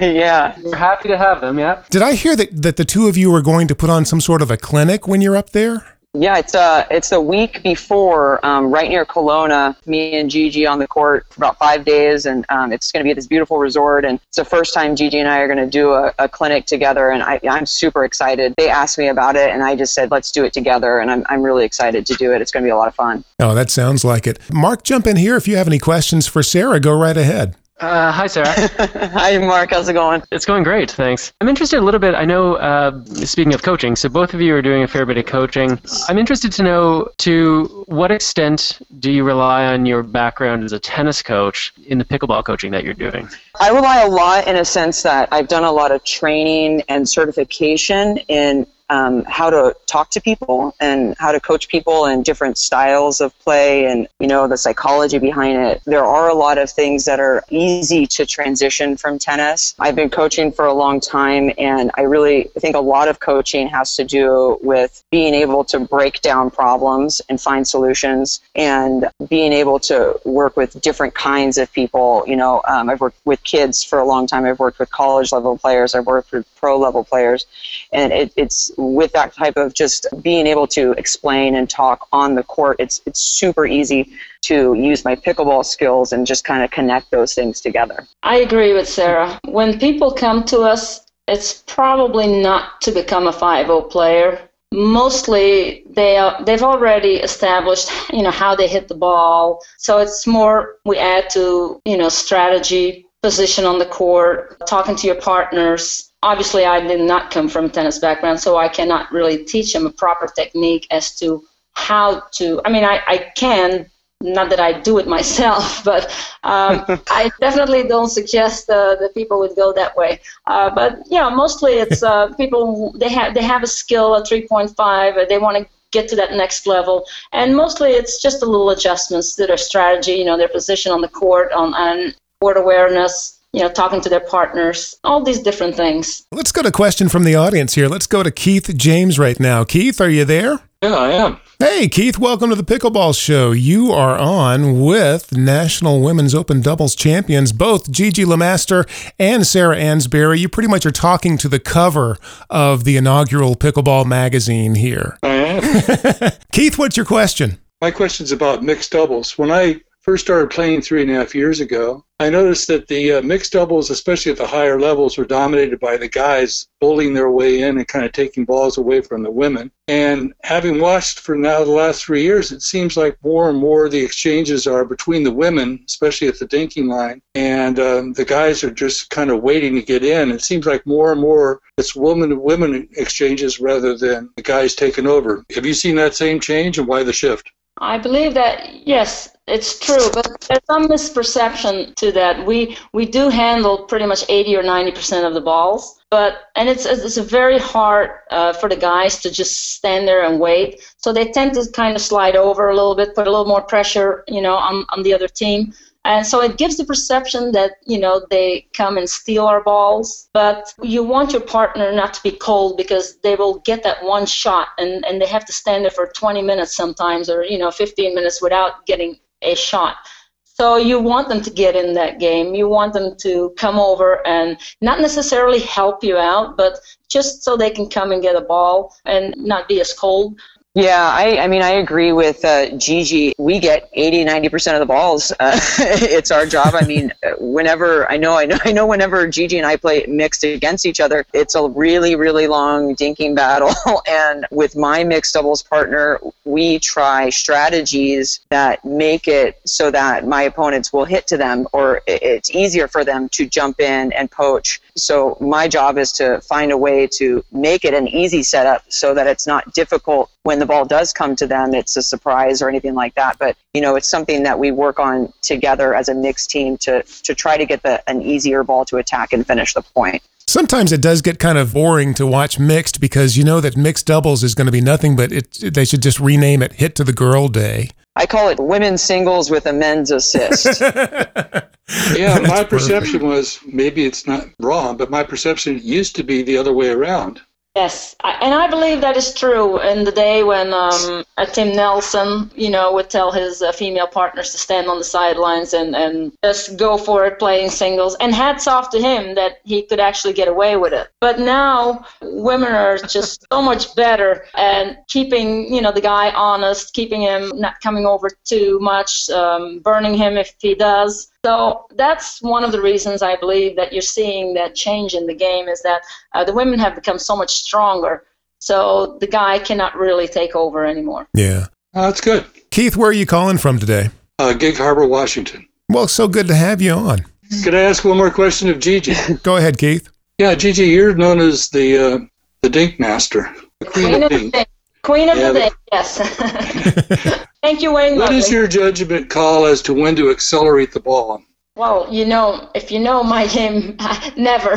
yeah. 0.01 0.57
We're 0.63 0.77
happy 0.77 1.09
to 1.09 1.17
have 1.17 1.41
them, 1.41 1.59
yeah. 1.59 1.83
Did 1.91 2.03
I 2.03 2.13
hear 2.13 2.37
that, 2.37 2.63
that 2.63 2.77
the 2.77 2.85
two 2.85 3.09
of 3.09 3.17
you 3.17 3.35
are 3.35 3.43
going 3.43 3.69
to 3.69 3.75
put 3.75 3.91
on 3.91 4.05
some 4.05 4.21
sort 4.21 4.43
of 4.43 4.51
a 4.51 4.57
clinic 4.57 5.09
when 5.09 5.21
you're 5.21 5.37
up 5.37 5.51
there? 5.51 5.98
Yeah, 6.21 6.39
it's 6.39 6.55
uh 6.55 6.85
it's 6.91 7.13
a 7.13 7.21
week 7.21 7.63
before, 7.63 8.45
um, 8.45 8.73
right 8.73 8.89
near 8.89 9.07
Kelowna. 9.07 9.77
Me 9.87 10.19
and 10.19 10.29
Gigi 10.29 10.67
on 10.67 10.81
the 10.81 10.89
court 10.89 11.27
for 11.31 11.39
about 11.39 11.59
five 11.59 11.85
days, 11.85 12.27
and 12.27 12.45
um, 12.49 12.73
it's 12.73 12.91
going 12.91 13.01
to 13.01 13.05
be 13.05 13.11
at 13.11 13.17
this 13.17 13.29
beautiful 13.29 13.59
resort. 13.59 14.05
And 14.05 14.19
it's 14.27 14.37
the 14.37 14.45
first 14.45 14.75
time 14.75 14.97
Gigi 14.97 15.19
and 15.19 15.29
I 15.29 15.39
are 15.39 15.47
going 15.47 15.65
to 15.65 15.71
do 15.71 15.93
a, 15.93 16.13
a, 16.19 16.29
clinic 16.29 16.67
together, 16.67 17.11
and 17.11 17.23
I, 17.23 17.39
I'm 17.49 17.67
super 17.67 18.05
excited. 18.05 18.55
They 18.57 18.69
asked 18.69 18.99
me 18.99 19.09
about 19.09 19.37
it, 19.37 19.51
and 19.51 19.63
I 19.63 19.77
just 19.77 19.95
said 19.95 20.11
let's 20.11 20.33
do 20.33 20.45
it 20.45 20.53
together, 20.53 20.99
and 20.99 21.09
I'm 21.09 21.25
I'm 21.29 21.43
really 21.43 21.65
excited 21.65 22.05
to 22.07 22.15
do 22.15 22.33
it. 22.33 22.43
It's 22.43 22.51
going 22.51 22.65
to 22.65 22.67
be 22.67 22.73
a 22.73 22.77
lot 22.77 22.89
of 22.89 22.97
fun. 22.97 23.25
Oh, 23.39 23.55
that 23.55 23.71
sounds 23.71 24.05
like 24.05 24.27
it. 24.27 24.41
Mark, 24.53 24.83
jump 24.83 25.07
in 25.07 25.17
here 25.17 25.37
if 25.37 25.47
you 25.47 25.57
have 25.57 25.69
any 25.69 25.79
questions 25.79 26.27
for 26.27 26.43
Sarah. 26.43 26.81
Go 26.81 26.99
right 26.99 27.17
ahead. 27.17 27.55
Uh, 27.81 28.11
hi, 28.11 28.27
Sarah. 28.27 28.49
hi, 29.13 29.39
Mark. 29.39 29.71
How's 29.71 29.89
it 29.89 29.93
going? 29.93 30.23
It's 30.33 30.45
going 30.45 30.65
great, 30.65 30.91
thanks. 30.91 31.33
I'm 31.41 31.49
interested 31.49 31.79
a 31.79 31.83
little 31.83 32.01
bit. 32.01 32.15
I 32.15 32.25
know, 32.25 32.57
uh, 32.57 33.05
speaking 33.05 33.55
of 33.55 33.63
coaching, 33.63 33.95
so 33.95 34.09
both 34.09 34.35
of 34.35 34.41
you 34.41 34.55
are 34.57 34.63
doing 34.63 34.83
a 34.83 34.89
fair 34.89 35.07
bit 35.07 35.17
of 35.17 35.27
coaching. 35.27 35.79
I'm 36.09 36.19
interested 36.19 36.51
to 36.53 36.63
know 36.65 37.09
to 37.19 37.85
what 37.87 38.11
extent 38.11 38.81
do 38.99 39.13
you 39.13 39.23
rely 39.23 39.67
on 39.67 39.87
your 39.87 40.03
background 40.03 40.65
as 40.65 40.73
a 40.73 40.81
tennis 40.81 41.23
coach 41.23 41.73
in 41.87 41.99
the 41.99 42.05
pickleball 42.05 42.45
coaching 42.45 42.73
that 42.73 42.83
you're 42.83 42.95
doing? 42.95 43.29
I 43.61 43.71
rely 43.71 44.03
a 44.03 44.09
lot 44.09 44.49
in 44.49 44.57
a 44.57 44.65
sense 44.65 45.03
that 45.03 45.29
I've 45.31 45.49
done 45.49 45.65
a 45.65 45.73
lot 45.73 45.93
of 45.93 46.03
training 46.03 46.83
and 46.89 47.09
certification 47.09 48.19
in 48.29 48.67
um, 48.91 49.25
how 49.25 49.51
to 49.51 49.77
talk 49.87 50.11
to 50.11 50.21
people 50.21 50.75
and 50.81 51.15
how 51.19 51.33
to 51.33 51.41
coach 51.41 51.69
people 51.69 52.07
and 52.07 52.25
different 52.25 52.59
styles 52.59 53.21
of 53.21 53.39
play 53.41 53.87
and 53.87 54.09
you 54.19 54.27
know 54.27 54.49
the 54.49 54.57
psychology 54.57 55.19
behind 55.19 55.59
it. 55.59 55.83
There 55.85 56.05
are 56.05 56.29
a 56.29 56.35
lot 56.35 56.59
of 56.59 56.71
things 56.71 57.05
that 57.05 57.21
are 57.21 57.45
easy 57.51 58.07
to 58.07 58.27
transition 58.27 58.97
from 58.97 59.19
tennis. 59.19 59.75
I've 59.79 59.97
been 59.97 60.11
coaching 60.11 60.53
for 60.53 60.67
a 60.67 60.73
long 60.73 61.01
time 61.01 61.51
and 61.59 61.91
i 61.97 62.03
really 62.03 62.51
think 62.59 62.77
a 62.77 62.81
lot 62.81 63.09
of 63.09 63.21
coaching 63.21 63.69
has 63.69 63.97
to 63.97 64.05
do 64.05 64.59
with 64.63 65.03
being 65.11 65.35
able 65.35 65.65
to 65.65 65.81
break 65.81 66.21
down 66.21 66.51
problems 66.51 67.21
and 67.29 67.41
find 67.41 67.67
solutions 67.67 68.41
and 68.55 69.07
being 69.29 69.53
able 69.53 69.79
to 69.81 70.19
work 70.25 70.57
with 70.57 70.81
different 70.81 71.15
kinds 71.15 71.59
of 71.59 71.73
people. 71.73 72.25
You 72.27 72.37
know 72.37 72.63
um, 72.67 72.89
i've 72.89 73.01
worked 73.01 73.21
with 73.25 73.43
kids 73.45 73.85
for 73.85 73.99
a 73.99 74.05
long 74.05 74.27
time. 74.27 74.45
I've 74.45 74.59
worked 74.59 74.79
with 74.79 74.91
college 74.91 75.33
level 75.33 75.59
players. 75.59 75.95
I've 75.95 76.07
worked 76.07 76.33
with 76.33 76.47
pro 76.59 76.79
level 76.79 77.05
players. 77.05 77.47
And 77.93 78.13
it, 78.13 78.33
it's 78.37 78.71
with 78.79 79.13
that 79.13 79.35
type 79.35 79.57
of 79.57 79.75
just 79.75 80.07
being 80.23 80.47
able 80.47 80.67
to 80.69 80.93
explain 80.93 81.57
and 81.57 81.69
talk 81.69 82.09
on 82.13 82.35
the 82.37 82.43
court, 82.45 82.77
it's 82.79 83.03
it's 83.05 83.21
super 83.21 83.67
easy 83.67 84.11
to 84.43 84.75
use 84.75 85.05
my 85.05 85.17
pickleball 85.17 85.65
skills 85.65 86.13
and 86.13 86.27
just 86.27 86.45
kind 86.45 86.63
of 86.63 86.71
connect 86.71 87.11
those 87.11 87.35
things 87.35 87.61
together. 87.61 88.07
I 88.23 88.39
agree 88.39 88.73
with 88.73 88.89
Sarah. 88.89 89.39
When 89.45 89.79
people 89.79 90.13
come 90.13 90.45
to 90.45 90.61
us, 90.61 91.05
it's 91.27 91.63
probably 91.67 92.41
not 92.41 92.81
to 92.83 92.93
become 92.93 93.27
a 93.27 93.33
5-0 93.33 93.91
player. 93.91 94.41
Mostly 94.73 95.85
they 95.91 96.17
are, 96.17 96.43
they've 96.45 96.63
already 96.63 97.17
established, 97.17 97.91
you 98.13 98.23
know, 98.23 98.31
how 98.31 98.55
they 98.55 98.69
hit 98.69 98.89
the 98.89 98.95
ball. 98.95 99.61
So 99.77 99.99
it's 99.99 100.27
more 100.27 100.77
we 100.85 100.99
add 100.99 101.29
to, 101.31 101.81
you 101.85 101.97
know, 101.97 102.09
strategy, 102.09 103.07
position 103.23 103.65
on 103.65 103.79
the 103.79 103.87
court, 103.87 104.57
talking 104.67 104.95
to 104.97 105.07
your 105.07 105.17
partners, 105.17 106.08
obviously 106.23 106.65
I 106.65 106.81
did 106.81 107.01
not 107.01 107.31
come 107.31 107.49
from 107.49 107.67
a 107.67 107.69
tennis 107.69 107.99
background, 107.99 108.41
so 108.41 108.57
I 108.57 108.69
cannot 108.69 109.11
really 109.13 109.45
teach 109.45 109.73
them 109.73 109.87
a 109.87 109.91
proper 109.91 110.27
technique 110.27 110.87
as 110.91 111.17
to 111.17 111.45
how 111.75 112.23
to. 112.33 112.61
I 112.65 112.71
mean, 112.71 112.85
I, 112.85 113.01
I 113.07 113.33
can, 113.37 113.87
not 114.21 114.51
that 114.51 114.61
I 114.61 114.81
do 114.81 114.99
it 114.99 115.07
myself, 115.19 115.85
but 115.85 116.07
um, 116.43 116.85
I 117.11 117.31
definitely 117.41 117.85
don't 117.85 118.09
suggest 118.09 118.69
uh, 118.69 118.97
that 118.97 119.15
people 119.15 119.39
would 119.39 119.57
go 119.57 119.73
that 119.73 119.97
way. 119.97 120.21
Uh, 120.47 120.71
but 120.75 121.03
yeah, 121.07 121.29
mostly 121.29 121.75
it's 121.75 122.03
uh, 122.03 122.35
people 122.37 122.93
they 122.97 123.09
have 123.11 123.35
they 123.35 123.43
have 123.43 123.63
a 123.63 123.67
skill 123.67 124.17
a 124.17 124.23
3.5, 124.23 125.29
they 125.29 125.39
want 125.39 125.57
to 125.57 125.67
get 125.91 126.07
to 126.07 126.17
that 126.17 126.33
next 126.33 126.67
level, 126.67 127.07
and 127.33 127.57
mostly 127.57 127.93
it's 127.93 128.21
just 128.21 128.43
a 128.43 128.47
little 128.47 128.71
adjustments 128.71 129.35
to 129.37 129.47
their 129.47 129.57
strategy, 129.57 130.13
you 130.13 130.25
know, 130.25 130.37
their 130.37 130.49
position 130.49 130.93
on 130.93 131.01
the 131.01 131.09
court, 131.09 131.51
on, 131.53 131.73
on 131.73 132.13
court 132.41 132.59
awareness, 132.59 133.38
you 133.53 133.61
know, 133.61 133.71
talking 133.71 134.01
to 134.03 134.09
their 134.09 134.21
partners, 134.21 134.95
all 135.05 135.23
these 135.23 135.41
different 135.41 135.75
things. 135.75 136.27
Let's 136.33 136.53
go 136.53 136.63
to 136.63 136.69
a 136.69 136.73
question 136.73 137.09
from 137.09 137.25
the 137.25 137.35
audience 137.35 137.75
here. 137.75 137.89
Let's 137.89 138.07
go 138.07 138.23
to 138.23 138.31
Keith 138.31 138.77
James 138.77 139.19
right 139.19 139.41
now. 139.41 139.65
Keith, 139.65 140.01
are 140.01 140.11
you 140.11 140.25
there? 140.25 140.61
Yeah, 140.83 140.95
I 140.95 141.11
am. 141.11 141.41
Hey, 141.59 141.89
Keith, 141.89 142.19
welcome 142.19 142.51
to 142.51 142.57
the 142.57 142.63
Pickleball 142.63 143.19
Show. 143.19 143.51
You 143.51 143.91
are 143.91 144.17
on 144.17 144.81
with 144.81 145.37
National 145.37 146.01
Women's 146.01 146.33
Open 146.33 146.61
Doubles 146.61 146.95
champions, 146.95 147.53
both 147.53 147.91
Gigi 147.91 148.25
LeMaster 148.25 148.89
and 149.19 149.45
Sarah 149.45 149.77
Ansboury. 149.77 150.39
You 150.39 150.49
pretty 150.49 150.69
much 150.69 150.87
are 150.87 150.93
talking 150.93 151.37
to 151.39 151.49
the 151.49 151.59
cover 151.59 152.17
of 152.49 152.85
the 152.85 152.97
inaugural 152.97 153.57
Pickleball 153.57 154.07
magazine 154.07 154.77
here. 154.77 155.19
I 155.25 155.29
am. 155.29 156.33
Keith, 156.53 156.79
what's 156.79 156.97
your 156.97 157.07
question? 157.07 157.59
My 157.81 157.91
question's 157.91 158.31
about 158.31 158.63
mixed 158.63 158.93
doubles. 158.93 159.37
When 159.37 159.51
I 159.51 159.81
first 160.09 160.25
started 160.25 160.49
playing 160.49 160.81
three 160.81 161.03
and 161.03 161.11
a 161.11 161.15
half 161.15 161.35
years 161.35 161.61
ago, 161.61 162.03
I 162.19 162.31
noticed 162.31 162.67
that 162.69 162.89
the 162.89 163.13
uh, 163.13 163.21
mixed 163.21 163.53
doubles, 163.53 163.91
especially 163.91 164.33
at 164.33 164.39
the 164.39 164.47
higher 164.47 164.81
levels, 164.81 165.19
were 165.19 165.27
dominated 165.27 165.79
by 165.81 165.99
the 165.99 166.09
guys 166.09 166.67
bowling 166.81 167.13
their 167.13 167.31
way 167.31 167.61
in 167.61 167.77
and 167.77 167.87
kind 167.87 168.07
of 168.07 168.13
taking 168.13 168.47
balls 168.47 168.79
away 168.79 169.03
from 169.03 169.23
the 169.23 169.31
women. 169.31 169.71
And 169.87 170.33
having 170.45 170.81
watched 170.81 171.21
for 171.21 171.37
now 171.37 171.63
the 171.63 171.73
last 171.73 172.07
three 172.07 172.23
years, 172.23 172.53
it 172.53 172.63
seems 172.63 172.97
like 172.97 173.23
more 173.23 173.51
and 173.51 173.59
more 173.59 173.91
the 173.91 174.03
exchanges 174.03 174.67
are 174.67 174.87
between 174.87 175.25
the 175.25 175.31
women, 175.31 175.85
especially 175.87 176.29
at 176.29 176.39
the 176.39 176.49
dinking 176.49 176.89
line, 176.89 177.21
and 177.35 177.79
um, 177.79 178.15
the 178.15 178.25
guys 178.25 178.65
are 178.65 178.71
just 178.71 179.11
kind 179.11 179.31
of 179.31 179.43
waiting 179.43 179.75
to 179.75 179.83
get 179.83 180.03
in. 180.03 180.31
It 180.31 180.41
seems 180.41 180.65
like 180.65 180.87
more 180.87 181.13
and 181.13 181.21
more 181.21 181.61
it's 181.77 181.95
women 181.95 182.31
to 182.31 182.37
women 182.37 182.89
exchanges 182.97 183.61
rather 183.61 183.95
than 183.95 184.31
the 184.37 184.43
guys 184.43 184.75
taking 184.75 185.07
over. 185.07 185.45
Have 185.55 185.67
you 185.67 185.75
seen 185.75 185.97
that 185.97 186.15
same 186.15 186.41
change, 186.41 186.79
and 186.79 186.89
why 186.89 187.03
the 187.03 187.13
shift? 187.13 187.53
I 187.81 187.99
believe 187.99 188.35
that 188.35 188.87
yes, 188.87 189.37
it's 189.49 189.79
true, 189.79 190.11
but 190.13 190.47
there's 190.49 190.65
some 190.67 190.89
misperception 190.89 191.95
to 191.97 192.13
that. 192.13 192.45
We 192.47 192.77
we 192.93 193.07
do 193.07 193.29
handle 193.29 193.85
pretty 193.85 194.07
much 194.07 194.25
80 194.29 194.57
or 194.57 194.63
90 194.63 194.93
percent 194.93 195.27
of 195.27 195.35
the 195.35 195.41
balls, 195.41 196.01
but 196.11 196.51
and 196.57 196.69
it's 196.69 196.87
it's 196.87 197.17
very 197.17 197.59
hard 197.59 198.11
uh, 198.31 198.53
for 198.53 198.69
the 198.69 198.77
guys 198.77 199.21
to 199.21 199.31
just 199.31 199.75
stand 199.75 200.07
there 200.07 200.25
and 200.25 200.41
wait. 200.41 200.81
So 200.99 201.13
they 201.13 201.27
tend 201.33 201.55
to 201.55 201.71
kind 201.73 201.97
of 201.97 202.03
slide 202.03 202.37
over 202.37 202.69
a 202.69 202.75
little 202.75 202.95
bit, 202.95 203.15
put 203.15 203.27
a 203.27 203.31
little 203.31 203.47
more 203.47 203.63
pressure, 203.63 204.25
you 204.29 204.41
know, 204.41 204.55
on 204.55 204.85
on 204.91 205.03
the 205.03 205.15
other 205.15 205.29
team. 205.29 205.73
And 206.05 206.27
so 206.27 206.41
it 206.41 206.57
gives 206.57 206.79
the 206.79 206.87
perception 206.87 207.53
that, 207.53 207.73
you 207.85 207.99
know, 207.99 208.25
they 208.31 208.67
come 208.73 208.97
and 208.97 209.11
steal 209.11 209.47
our 209.47 209.63
balls. 209.63 210.31
But 210.33 210.73
you 210.83 211.03
want 211.03 211.33
your 211.33 211.43
partner 211.43 211.93
not 211.93 212.15
to 212.15 212.23
be 212.23 212.31
cold 212.31 212.79
because 212.79 213.19
they 213.19 213.35
will 213.35 213.59
get 213.59 213.83
that 213.83 214.03
one 214.03 214.25
shot 214.25 214.69
and, 214.79 215.05
and 215.05 215.21
they 215.21 215.27
have 215.27 215.45
to 215.45 215.53
stand 215.53 215.85
there 215.85 215.91
for 215.91 216.07
20 216.07 216.41
minutes 216.41 216.75
sometimes 216.75 217.29
or, 217.29 217.45
you 217.45 217.59
know, 217.59 217.71
15 217.71 218.15
minutes 218.15 218.41
without 218.41 218.87
getting 218.87 219.19
a 219.43 219.55
shot. 219.55 219.97
So 220.45 220.77
you 220.77 220.99
want 220.99 221.29
them 221.29 221.41
to 221.43 221.51
get 221.51 221.77
in 221.77 221.95
that 221.95 222.19
game. 222.19 222.53
You 222.53 222.69
want 222.69 222.93
them 222.93 223.15
to 223.19 223.55
come 223.57 223.79
over 223.79 224.27
and 224.27 224.59
not 224.81 225.01
necessarily 225.01 225.61
help 225.61 226.03
you 226.03 226.17
out, 226.17 226.57
but 226.57 226.81
just 227.09 227.45
so 227.45 227.57
they 227.57 227.71
can 227.71 227.89
come 227.89 228.11
and 228.11 228.21
get 228.21 228.35
a 228.35 228.41
ball 228.41 228.93
and 229.05 229.37
not 229.37 229.69
be 229.69 229.81
as 229.81 229.93
cold. 229.93 230.37
Yeah, 230.79 231.11
I, 231.13 231.39
I 231.39 231.49
mean, 231.49 231.61
I 231.63 231.71
agree 231.71 232.13
with 232.13 232.45
uh, 232.45 232.71
Gigi. 232.77 233.33
We 233.37 233.59
get 233.59 233.91
80, 233.95 234.25
90% 234.25 234.75
of 234.75 234.79
the 234.79 234.87
balls. 234.87 235.33
Uh, 235.33 235.59
it's 235.81 236.31
our 236.31 236.47
job. 236.47 236.77
I 236.77 236.85
mean, 236.87 237.13
whenever, 237.41 238.09
I 238.09 238.17
know, 238.17 238.39
I 238.39 238.47
know, 238.47 238.59
I 238.65 238.71
know 238.71 238.87
whenever 238.87 239.27
Gigi 239.27 239.59
and 239.59 239.67
I 239.67 239.75
play 239.75 240.07
mixed 240.07 240.45
against 240.45 240.87
each 240.87 241.01
other, 241.01 241.27
it's 241.33 241.57
a 241.57 241.69
really, 241.69 242.15
really 242.15 242.47
long 242.47 242.95
dinking 242.95 243.35
battle. 243.35 243.73
and 244.09 244.47
with 244.53 244.77
my 244.77 245.03
mixed 245.03 245.35
doubles 245.35 245.65
partner, 245.65 246.21
we 246.45 246.79
try 246.79 247.29
strategies 247.31 248.39
that 248.51 248.85
make 248.85 249.27
it 249.27 249.61
so 249.67 249.91
that 249.91 250.29
my 250.29 250.43
opponents 250.43 250.93
will 250.93 251.07
hit 251.07 251.27
to 251.27 251.37
them 251.37 251.67
or 251.73 252.03
it's 252.07 252.53
easier 252.53 252.87
for 252.87 253.03
them 253.03 253.29
to 253.31 253.47
jump 253.47 253.81
in 253.81 254.13
and 254.13 254.31
poach. 254.31 254.81
So 254.99 255.37
my 255.41 255.69
job 255.69 255.99
is 255.99 256.13
to 256.13 256.41
find 256.43 256.73
a 256.73 256.77
way 256.77 257.07
to 257.15 257.45
make 257.53 257.85
it 257.85 257.95
an 257.95 258.09
easy 258.09 258.43
setup 258.43 258.83
so 258.89 259.15
that 259.15 259.27
it's 259.27 259.47
not 259.47 259.73
difficult 259.75 260.31
when 260.49 260.59
the 260.59 260.67
ball 260.67 260.87
does 260.87 261.13
come 261.13 261.37
to 261.37 261.47
them, 261.47 261.75
it's 261.75 261.95
a 261.97 262.03
surprise 262.03 262.63
or 262.63 262.71
anything 262.71 262.95
like 262.95 263.15
that. 263.17 263.39
But 263.39 263.57
you 263.75 263.83
know, 263.83 263.97
it's 263.97 264.09
something 264.09 264.45
that 264.45 264.59
we 264.59 264.71
work 264.71 264.99
on 264.99 265.33
together 265.43 265.95
as 265.95 266.09
a 266.09 266.15
mixed 266.15 266.51
team 266.51 266.79
to 266.79 267.03
to 267.25 267.35
try 267.35 267.59
to 267.59 267.67
get 267.67 267.83
the 267.83 268.03
an 268.09 268.23
easier 268.23 268.65
ball 268.65 268.85
to 268.87 268.97
attack 268.97 269.33
and 269.33 269.47
finish 269.47 269.75
the 269.75 269.83
point. 269.83 270.23
Sometimes 270.47 270.93
it 270.93 271.03
does 271.03 271.21
get 271.21 271.39
kind 271.39 271.59
of 271.59 271.75
boring 271.75 272.15
to 272.15 272.27
watch 272.27 272.59
mixed 272.59 273.03
because 273.03 273.37
you 273.37 273.45
know 273.45 273.61
that 273.61 273.77
mixed 273.77 274.07
doubles 274.07 274.43
is 274.43 274.55
going 274.55 274.65
to 274.65 274.73
be 274.73 274.81
nothing 274.81 275.15
but 275.15 275.31
it. 275.31 275.75
They 275.75 275.85
should 275.85 276.01
just 276.01 276.19
rename 276.19 276.63
it 276.63 276.73
"Hit 276.73 276.95
to 276.95 277.05
the 277.05 277.13
Girl 277.13 277.49
Day." 277.49 277.91
I 278.19 278.27
call 278.27 278.49
it 278.49 278.59
women's 278.59 279.01
singles 279.01 279.49
with 279.49 279.65
a 279.67 279.73
men's 279.73 280.11
assist. 280.11 280.81
yeah, 282.17 282.41
my 282.41 282.65
perception 282.65 283.25
was 283.25 283.61
maybe 283.65 284.05
it's 284.05 284.27
not 284.27 284.49
wrong, 284.59 284.97
but 284.97 285.09
my 285.09 285.23
perception 285.23 285.81
used 285.85 286.17
to 286.17 286.25
be 286.25 286.43
the 286.43 286.59
other 286.59 286.73
way 286.73 286.89
around. 286.89 287.41
Yes, 287.79 288.17
and 288.25 288.55
I 288.55 288.67
believe 288.69 289.01
that 289.03 289.17
is 289.17 289.33
true. 289.33 289.81
In 289.81 290.03
the 290.03 290.11
day 290.11 290.43
when 290.43 290.75
um, 290.75 291.25
Tim 291.53 291.77
Nelson, 291.77 292.51
you 292.57 292.71
know, 292.71 292.93
would 292.93 293.09
tell 293.09 293.31
his 293.31 293.63
uh, 293.63 293.71
female 293.71 294.09
partners 294.09 294.51
to 294.51 294.59
stand 294.59 294.89
on 294.89 294.99
the 294.99 295.05
sidelines 295.05 295.75
and, 295.75 295.95
and 295.95 296.33
just 296.43 296.77
go 296.77 296.99
for 296.99 297.25
it 297.27 297.39
playing 297.39 297.71
singles, 297.71 298.17
and 298.19 298.35
hats 298.35 298.67
off 298.67 298.91
to 298.91 298.99
him 299.01 299.37
that 299.37 299.59
he 299.65 299.83
could 299.83 300.01
actually 300.01 300.33
get 300.33 300.49
away 300.49 300.77
with 300.77 300.93
it. 300.93 301.07
But 301.21 301.39
now 301.39 302.05
women 302.21 302.73
are 302.73 302.99
just 302.99 303.47
so 303.53 303.63
much 303.63 303.95
better 303.95 304.45
and 304.57 304.97
keeping, 305.07 305.73
you 305.73 305.81
know, 305.81 305.93
the 305.93 306.01
guy 306.01 306.33
honest, 306.33 306.95
keeping 306.95 307.23
him 307.23 307.53
not 307.55 307.81
coming 307.81 308.07
over 308.07 308.29
too 308.45 308.81
much, 308.81 309.31
um, 309.31 309.79
burning 309.79 310.15
him 310.15 310.37
if 310.37 310.53
he 310.59 310.75
does. 310.75 311.31
So 311.45 311.87
that's 311.95 312.43
one 312.43 312.65
of 312.65 312.73
the 312.73 312.81
reasons 312.83 313.23
I 313.23 313.37
believe 313.37 313.77
that 313.77 313.93
you're 313.93 314.03
seeing 314.03 314.55
that 314.55 314.75
change 314.75 315.15
in 315.15 315.27
the 315.27 315.35
game 315.35 315.69
is 315.69 315.83
that 315.83 316.03
uh, 316.35 316.45
the 316.45 316.53
women 316.53 316.79
have 316.81 316.95
become 316.95 317.19
so 317.19 317.37
much 317.37 317.55
stronger. 317.55 318.25
So 318.59 319.19
the 319.21 319.27
guy 319.27 319.61
cannot 319.61 319.97
really 319.97 320.27
take 320.27 320.57
over 320.57 320.85
anymore. 320.85 321.29
Yeah. 321.35 321.67
Oh, 321.95 322.03
that's 322.03 322.21
good. 322.21 322.45
Keith, 322.71 322.97
where 322.97 323.11
are 323.11 323.15
you 323.15 323.27
calling 323.27 323.59
from 323.59 323.79
today? 323.79 324.11
Uh, 324.39 324.53
Gig 324.53 324.77
Harbor, 324.77 325.07
Washington. 325.07 325.67
Well, 325.89 326.09
so 326.09 326.29
good 326.29 326.49
to 326.49 326.55
have 326.55 326.83
you 326.83 326.93
on. 326.93 327.25
Could 327.65 327.75
I 327.75 327.81
ask 327.81 328.05
one 328.05 328.17
more 328.17 328.31
question 328.31 328.69
of 328.69 328.79
Gigi? 328.79 329.15
Go 329.43 329.57
ahead, 329.57 329.79
Keith. 329.79 330.11
Yeah, 330.39 330.55
Gigi, 330.55 330.87
you're 330.87 331.15
known 331.15 331.41
as 331.41 331.71
the 331.71 331.97
uh, 331.97 332.19
the 332.63 332.69
Dink 332.69 333.01
Master, 333.01 333.53
the 333.81 333.87
Queen, 333.87 334.09
Queen 334.09 334.23
of 334.23 334.33
of 334.33 334.53
Dink. 334.53 334.69
The 335.09 335.15
day. 335.15 335.25
Queen 335.25 335.29
of 335.29 335.39
Yeah, 335.39 335.53
the 335.53 335.61
but- 335.61 335.71
day, 335.71 335.75
yes. 335.93 337.45
Thank 337.63 337.83
you, 337.83 337.93
Wayne. 337.93 338.17
What 338.19 338.33
is 338.33 338.45
Lovely. 338.45 338.57
your 338.57 338.69
judgment 338.69 339.31
call 339.31 339.67
as 339.67 339.83
to 339.83 339.93
when 339.95 340.15
to 340.17 340.31
accelerate 340.31 340.93
the 340.93 341.01
ball? 341.01 341.43
Well, 341.77 342.07
you 342.13 342.25
know, 342.25 342.71
if 342.75 342.91
you 342.91 342.99
know 342.99 343.23
my 343.23 343.47
game, 343.47 343.97
never. 344.37 344.77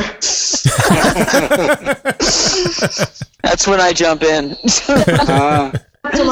That's 3.42 3.66
when 3.66 3.80
I 3.80 3.92
jump 3.92 4.22
in. 4.22 4.56
Uh, 4.88 5.72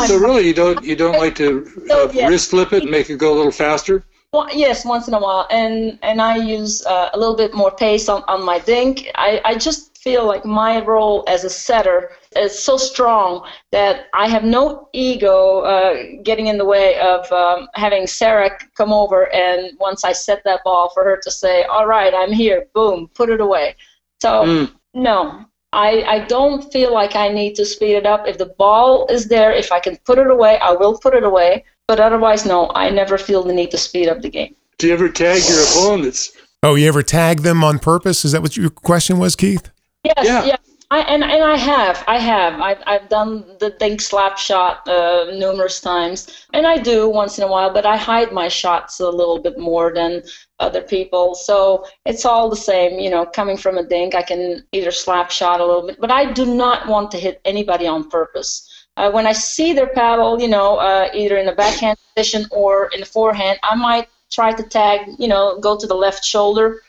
so 0.07 0.16
really, 0.19 0.47
you 0.47 0.54
don't 0.54 0.85
you 0.85 0.97
don't 0.97 1.19
like 1.19 1.35
to 1.37 1.66
So, 1.87 2.09
uh, 2.09 2.12
yeah. 2.12 2.28
wrist 2.28 2.50
flip 2.50 2.73
it 2.73 2.83
and 2.83 2.90
make 2.90 3.11
it 3.11 3.16
go 3.19 3.33
a 3.35 3.37
little 3.37 3.52
faster? 3.52 4.04
Well, 4.33 4.49
yes, 4.52 4.85
once 4.85 5.09
in 5.09 5.14
a 5.14 5.21
while, 5.21 5.47
and 5.50 5.99
and 6.02 6.21
I 6.23 6.37
use 6.37 6.85
uh, 6.87 7.11
a 7.14 7.19
little 7.19 7.37
bit 7.37 7.52
more 7.54 7.71
pace 7.73 8.09
on, 8.09 8.23
on 8.28 8.45
my 8.45 8.59
dink. 8.61 9.09
I, 9.16 9.40
I 9.45 9.54
just 9.57 9.99
feel 9.99 10.25
like 10.25 10.45
my 10.45 10.85
role 10.85 11.25
as 11.28 11.45
a 11.45 11.50
setter 11.50 12.12
is 12.37 12.56
so 12.56 12.76
strong 12.76 13.44
that 13.72 14.06
I 14.14 14.28
have 14.28 14.44
no 14.44 14.88
ego 14.92 15.60
uh, 15.60 15.96
getting 16.22 16.46
in 16.46 16.58
the 16.58 16.64
way 16.64 16.99
of 17.00 17.30
um, 17.32 17.68
having 17.75 18.06
Sarah 18.06 18.50
come 18.76 18.92
over 18.92 19.32
and 19.32 19.76
once 19.80 20.04
I 20.04 20.12
set 20.12 20.42
that 20.44 20.60
ball 20.64 20.90
for 20.94 21.02
her 21.04 21.18
to 21.22 21.30
say, 21.30 21.64
"All 21.64 21.87
right, 21.87 22.14
I'm 22.14 22.32
here," 22.32 22.66
boom, 22.75 23.10
put 23.14 23.30
it 23.30 23.40
away. 23.40 23.75
So 24.20 24.44
Mm. 24.44 24.72
no. 24.94 25.44
I, 25.72 26.02
I 26.02 26.18
don't 26.26 26.72
feel 26.72 26.92
like 26.92 27.14
I 27.14 27.28
need 27.28 27.54
to 27.54 27.64
speed 27.64 27.94
it 27.94 28.04
up. 28.04 28.26
If 28.26 28.38
the 28.38 28.46
ball 28.58 29.06
is 29.06 29.28
there, 29.28 29.52
if 29.52 29.70
I 29.70 29.78
can 29.78 29.96
put 29.99 30.18
it 30.18 30.26
away, 30.28 30.58
I 30.58 30.72
will 30.72 30.99
put 30.99 31.14
it 31.14 31.22
away. 31.22 31.64
But 31.87 32.00
otherwise, 32.00 32.44
no, 32.44 32.72
I 32.75 32.90
never 32.90 33.16
feel 33.16 33.44
the 33.44 33.52
need 33.52 33.70
to 33.70 33.78
speed 33.78 34.08
up 34.08 34.20
the 34.20 34.30
game. 34.30 34.56
Do 34.78 34.88
you 34.88 34.92
ever 34.94 35.08
tag 35.08 35.40
your 35.49 35.62
opponents? 35.62 36.32
Oh, 36.64 36.75
you 36.75 36.88
ever 36.88 37.04
tag 37.04 37.42
them 37.42 37.62
on 37.62 37.78
purpose? 37.78 38.25
Is 38.25 38.32
that 38.32 38.42
what 38.42 38.56
your 38.56 38.70
question 38.70 39.18
was, 39.20 39.37
Keith? 39.37 39.70
Yes, 40.02 40.14
Yeah. 40.25 40.44
yeah. 40.44 40.56
I, 40.92 41.00
and 41.02 41.23
and 41.23 41.44
I 41.44 41.56
have, 41.56 42.02
I 42.09 42.18
have, 42.18 42.61
I've 42.61 42.82
I've 42.85 43.09
done 43.09 43.44
the 43.61 43.70
dink 43.70 44.00
slap 44.00 44.37
shot 44.37 44.88
uh, 44.88 45.26
numerous 45.32 45.80
times, 45.80 46.47
and 46.52 46.66
I 46.66 46.78
do 46.78 47.09
once 47.09 47.38
in 47.38 47.44
a 47.44 47.47
while. 47.47 47.73
But 47.73 47.87
I 47.87 47.97
hide 47.97 48.32
my 48.32 48.49
shots 48.49 48.99
a 48.99 49.09
little 49.09 49.38
bit 49.38 49.56
more 49.56 49.92
than 49.94 50.23
other 50.59 50.82
people, 50.82 51.37
so 51.37 51.87
it's 52.06 52.25
all 52.25 52.50
the 52.50 52.56
same. 52.56 52.99
You 52.99 53.09
know, 53.09 53.25
coming 53.25 53.56
from 53.56 53.78
a 53.78 53.85
dink, 53.85 54.16
I 54.16 54.23
can 54.23 54.64
either 54.73 54.90
slap 54.90 55.30
shot 55.30 55.61
a 55.61 55.64
little 55.64 55.87
bit, 55.87 56.00
but 56.00 56.11
I 56.11 56.32
do 56.32 56.44
not 56.44 56.88
want 56.88 57.12
to 57.12 57.18
hit 57.18 57.40
anybody 57.44 57.87
on 57.87 58.11
purpose. 58.11 58.66
Uh, 58.97 59.12
when 59.12 59.28
I 59.28 59.32
see 59.32 59.73
their 59.73 59.87
paddle, 59.87 60.40
you 60.40 60.49
know, 60.49 60.78
uh, 60.78 61.09
either 61.14 61.37
in 61.38 61.47
the 61.47 61.52
backhand 61.52 61.99
position 62.16 62.47
or 62.50 62.90
in 62.92 62.99
the 62.99 63.06
forehand, 63.06 63.61
I 63.62 63.76
might 63.76 64.09
try 64.32 64.52
to 64.52 64.62
tag, 64.64 65.00
you 65.20 65.28
know, 65.28 65.59
go 65.61 65.78
to 65.78 65.87
the 65.87 65.94
left 65.94 66.25
shoulder 66.25 66.80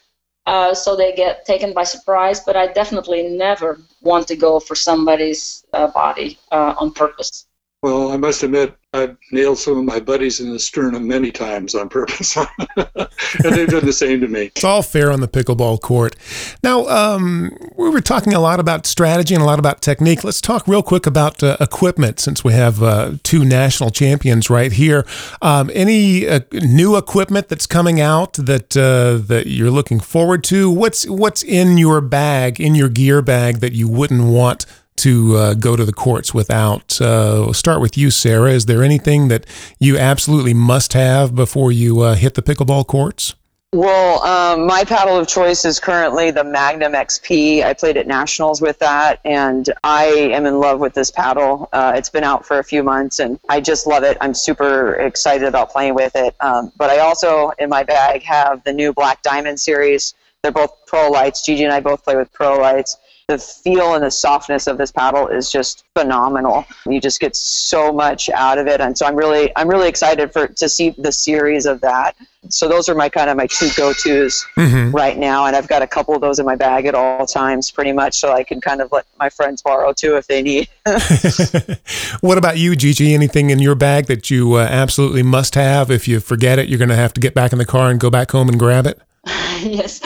uh, 0.46 0.74
so 0.74 0.96
they 0.96 1.14
get 1.14 1.46
taken 1.46 1.74
by 1.74 1.84
surprise. 1.84 2.40
But 2.40 2.56
I 2.56 2.68
definitely 2.68 3.24
never 3.30 3.80
want 4.02 4.28
to 4.28 4.36
go 4.36 4.60
for 4.60 4.76
somebody's 4.76 5.66
uh, 5.74 5.88
body 5.88 6.40
uh, 6.52 6.76
on 6.78 6.92
purpose. 6.92 7.48
Well, 7.82 8.12
I 8.12 8.18
must 8.18 8.44
admit, 8.44 8.76
I've 8.94 9.16
nailed 9.32 9.58
some 9.58 9.78
of 9.78 9.86
my 9.86 10.02
buddies 10.02 10.42
in 10.42 10.52
the 10.52 10.60
sternum 10.60 11.08
many 11.08 11.32
times 11.32 11.76
on 11.76 11.88
purpose, 11.88 12.36
and 12.76 13.56
they've 13.56 13.70
done 13.70 13.86
the 13.86 13.94
same 13.94 14.20
to 14.20 14.28
me. 14.28 14.52
It's 14.54 14.66
all 14.66 14.82
fair 14.84 15.14
on 15.14 15.22
the 15.22 15.30
pickleball 15.30 15.80
court. 15.80 16.18
Now, 16.62 16.86
um, 16.88 17.58
we 17.78 17.90
were 17.90 18.02
talking 18.02 18.34
a 18.34 18.42
lot 18.42 18.60
about 18.60 18.86
strategy 18.86 19.34
and 19.34 19.42
a 19.42 19.46
lot 19.46 19.60
about 19.60 19.82
technique. 19.82 20.26
Let's 20.26 20.42
talk 20.42 20.68
real 20.68 20.84
quick 20.84 21.06
about 21.06 21.42
uh, 21.42 21.56
equipment 21.62 22.20
since 22.20 22.44
we 22.44 22.52
have 22.52 22.84
uh, 22.84 23.14
two 23.24 23.46
national 23.46 23.92
champions 23.92 24.50
right 24.50 24.74
here. 24.74 25.06
Um, 25.42 25.72
any 25.74 26.28
uh, 26.28 26.42
new 26.52 26.98
equipment 26.98 27.48
that's 27.48 27.68
coming 27.68 28.02
out 28.02 28.34
that 28.34 28.76
uh, 28.76 29.26
that 29.26 29.48
you're 29.48 29.72
looking 29.72 30.02
forward 30.02 30.44
to? 30.46 30.70
What's 30.70 31.08
what's 31.08 31.44
in 31.44 31.78
your 31.78 32.02
bag, 32.02 32.60
in 32.60 32.76
your 32.76 32.90
gear 32.90 33.22
bag 33.22 33.60
that 33.60 33.72
you 33.72 33.88
wouldn't 33.88 34.26
want 34.26 34.66
to 35.02 35.36
uh, 35.36 35.54
go 35.54 35.76
to 35.76 35.86
the 35.86 35.94
courts 35.94 36.34
without? 36.34 37.00
Uh, 37.02 37.44
we'll 37.46 37.54
start 37.54 37.82
with 37.82 37.98
you, 37.98 38.12
Sarah. 38.12 38.52
Is 38.52 38.66
there 38.66 38.84
anything 38.84 39.28
that 39.28 39.46
you 39.80 39.98
absolutely 39.98 40.54
must 40.54 40.94
have 40.94 41.36
before 41.36 41.72
you 41.72 42.02
uh, 42.02 42.16
hit 42.16 42.36
the 42.36 42.42
pickleball 42.42 42.88
courts? 42.88 43.36
Well, 43.74 44.22
um, 44.24 44.68
my 44.68 44.84
paddle 44.84 45.18
of 45.18 45.30
choice 45.30 45.64
is 45.64 45.80
currently 45.80 46.30
the 46.30 46.44
Magnum 46.44 46.92
XP. 46.92 47.64
I 47.64 47.74
played 47.74 47.96
at 47.96 48.06
nationals 48.06 48.62
with 48.62 48.78
that, 48.80 49.22
and 49.24 49.70
I 49.86 50.08
am 50.08 50.46
in 50.46 50.60
love 50.60 50.82
with 50.82 50.94
this 50.94 51.10
paddle. 51.10 51.70
Uh, 51.72 51.94
it's 51.96 52.10
been 52.10 52.26
out 52.26 52.46
for 52.46 52.60
a 52.60 52.66
few 52.66 52.84
months, 52.84 53.20
and 53.20 53.40
I 53.48 53.62
just 53.62 53.88
love 53.88 54.04
it. 54.04 54.18
I'm 54.20 54.34
super 54.34 54.96
excited 54.96 55.48
about 55.48 55.72
playing 55.72 55.96
with 55.96 56.18
it. 56.18 56.36
Um, 56.42 56.74
but 56.76 56.90
I 56.90 57.00
also, 57.00 57.54
in 57.60 57.70
my 57.70 57.84
bag, 57.84 58.24
have 58.24 58.62
the 58.66 58.74
new 58.74 58.92
Black 58.92 59.22
Diamond 59.22 59.58
series. 59.58 60.16
They're 60.44 60.52
both 60.52 60.86
Pro-Lites. 60.86 61.46
Gigi 61.46 61.64
and 61.64 61.72
I 61.72 61.80
both 61.80 62.04
play 62.04 62.18
with 62.18 62.30
Pro-Lites. 62.34 62.98
The 63.32 63.38
feel 63.38 63.96
and 63.96 64.04
the 64.04 64.12
softness 64.12 64.68
of 64.68 64.78
this 64.78 64.92
paddle 64.92 65.28
is 65.28 65.50
just 65.50 65.86
phenomenal. 65.96 66.66
You 66.86 67.00
just 67.00 67.20
get 67.22 67.36
so 67.36 67.94
much 67.94 68.30
out 68.30 68.58
of 68.58 68.68
it, 68.68 68.82
and 68.82 68.98
so 68.98 69.06
I'm 69.06 69.16
really 69.16 69.52
I'm 69.56 69.70
really 69.70 69.88
excited 69.88 70.34
for 70.34 70.48
to 70.48 70.68
see 70.70 70.90
the 70.98 71.12
series 71.12 71.66
of 71.66 71.80
that. 71.82 72.16
So 72.50 72.68
those 72.68 72.90
are 72.90 72.96
my 72.96 73.08
kind 73.08 73.30
of 73.30 73.38
my 73.38 73.48
two 73.48 73.70
go-tos 73.78 74.46
Mhm. 74.58 74.94
right 74.94 75.18
now, 75.18 75.46
and 75.46 75.56
I've 75.56 75.68
got 75.68 75.82
a 75.82 75.88
couple 75.88 76.14
of 76.16 76.22
those 76.22 76.40
in 76.40 76.46
my 76.46 76.56
bag 76.56 76.88
at 76.88 76.96
all 76.96 77.26
times, 77.26 77.72
pretty 77.72 77.94
much, 77.94 78.20
so 78.20 78.34
I 78.34 78.44
can 78.44 78.60
kind 78.60 78.82
of 78.82 78.92
let 78.92 79.06
my 79.20 79.30
friends 79.30 79.62
borrow 79.62 79.94
too 79.94 80.18
if 80.18 80.28
they 80.28 80.42
need. 80.42 80.68
what 82.22 82.38
about 82.38 82.58
you, 82.58 82.76
Gigi? 82.76 83.14
Anything 83.14 83.50
in 83.50 83.60
your 83.60 83.76
bag 83.76 84.08
that 84.08 84.30
you 84.30 84.56
uh, 84.56 84.68
absolutely 84.70 85.24
must 85.24 85.56
have? 85.56 85.90
If 85.90 86.08
you 86.08 86.20
forget 86.20 86.60
it, 86.60 86.68
you're 86.68 86.80
going 86.80 86.90
to 86.90 86.96
have 86.96 87.14
to 87.14 87.22
get 87.22 87.34
back 87.34 87.54
in 87.54 87.60
the 87.60 87.66
car 87.66 87.90
and 87.90 88.00
go 88.00 88.10
back 88.10 88.32
home 88.32 88.50
and 88.50 88.60
grab 88.60 88.86
it. 88.88 89.00
yes. 89.62 90.02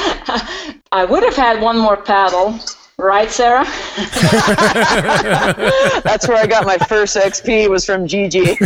I 0.92 1.06
would 1.06 1.24
have 1.24 1.36
had 1.36 1.62
one 1.62 1.78
more 1.78 1.98
paddle, 1.98 2.60
right, 2.98 3.30
Sarah? 3.30 3.66
That's 6.04 6.28
where 6.28 6.38
I 6.38 6.48
got 6.48 6.66
my 6.66 6.78
first 6.78 7.16
XP 7.16 7.70
was 7.70 7.86
from 7.86 8.08
Gigi. 8.08 8.58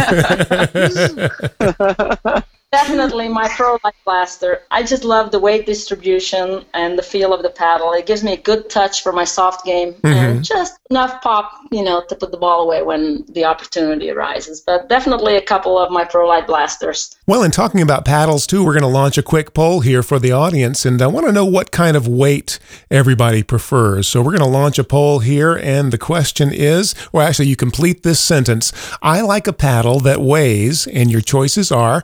Definitely 2.71 3.29
my 3.29 3.47
Pro-Lite 3.47 3.95
Blaster. 4.05 4.61
I 4.69 4.83
just 4.83 5.03
love 5.03 5.31
the 5.31 5.39
weight 5.39 5.65
distribution 5.65 6.63
and 6.75 6.99
the 6.99 7.01
feel 7.01 7.33
of 7.33 7.41
the 7.41 7.49
paddle. 7.49 7.93
It 7.93 8.05
gives 8.05 8.23
me 8.23 8.33
a 8.33 8.37
good 8.37 8.69
touch 8.69 9.01
for 9.01 9.11
my 9.11 9.23
soft 9.23 9.65
game 9.65 9.95
and 10.03 10.35
mm-hmm. 10.35 10.41
just 10.43 10.77
enough 10.91 11.19
pop, 11.23 11.51
you 11.71 11.83
know, 11.83 12.03
to 12.09 12.15
put 12.15 12.29
the 12.29 12.37
ball 12.37 12.61
away 12.61 12.83
when 12.83 13.25
the 13.29 13.43
opportunity 13.43 14.11
arises. 14.11 14.61
But 14.61 14.87
definitely 14.87 15.35
a 15.35 15.41
couple 15.41 15.79
of 15.79 15.91
my 15.91 16.05
Pro-Lite 16.05 16.45
Blasters. 16.45 17.15
Well, 17.25 17.41
in 17.41 17.49
talking 17.49 17.81
about 17.81 18.05
paddles 18.05 18.45
too, 18.45 18.63
we're 18.63 18.73
going 18.73 18.83
to 18.83 18.87
launch 18.87 19.17
a 19.17 19.23
quick 19.23 19.55
poll 19.55 19.79
here 19.79 20.03
for 20.03 20.19
the 20.19 20.31
audience, 20.31 20.85
and 20.85 21.01
I 21.01 21.07
want 21.07 21.25
to 21.25 21.31
know 21.31 21.45
what 21.45 21.71
kind 21.71 21.97
of 21.97 22.07
weight 22.07 22.59
everybody 22.91 23.41
prefers. 23.41 24.07
So 24.07 24.21
we're 24.21 24.37
going 24.37 24.39
to 24.39 24.45
launch 24.45 24.77
a 24.77 24.83
poll 24.83 25.19
here, 25.19 25.55
and 25.55 25.91
the 25.91 25.97
question 25.97 26.51
is, 26.53 26.93
well, 27.11 27.27
actually, 27.27 27.47
you 27.47 27.55
complete 27.55 28.03
this 28.03 28.19
sentence. 28.19 28.71
I 29.01 29.21
like 29.21 29.47
a 29.47 29.53
paddle 29.53 29.99
that 30.01 30.21
weighs, 30.21 30.85
and 30.85 31.09
your 31.09 31.21
choices 31.21 31.71
are 31.71 32.03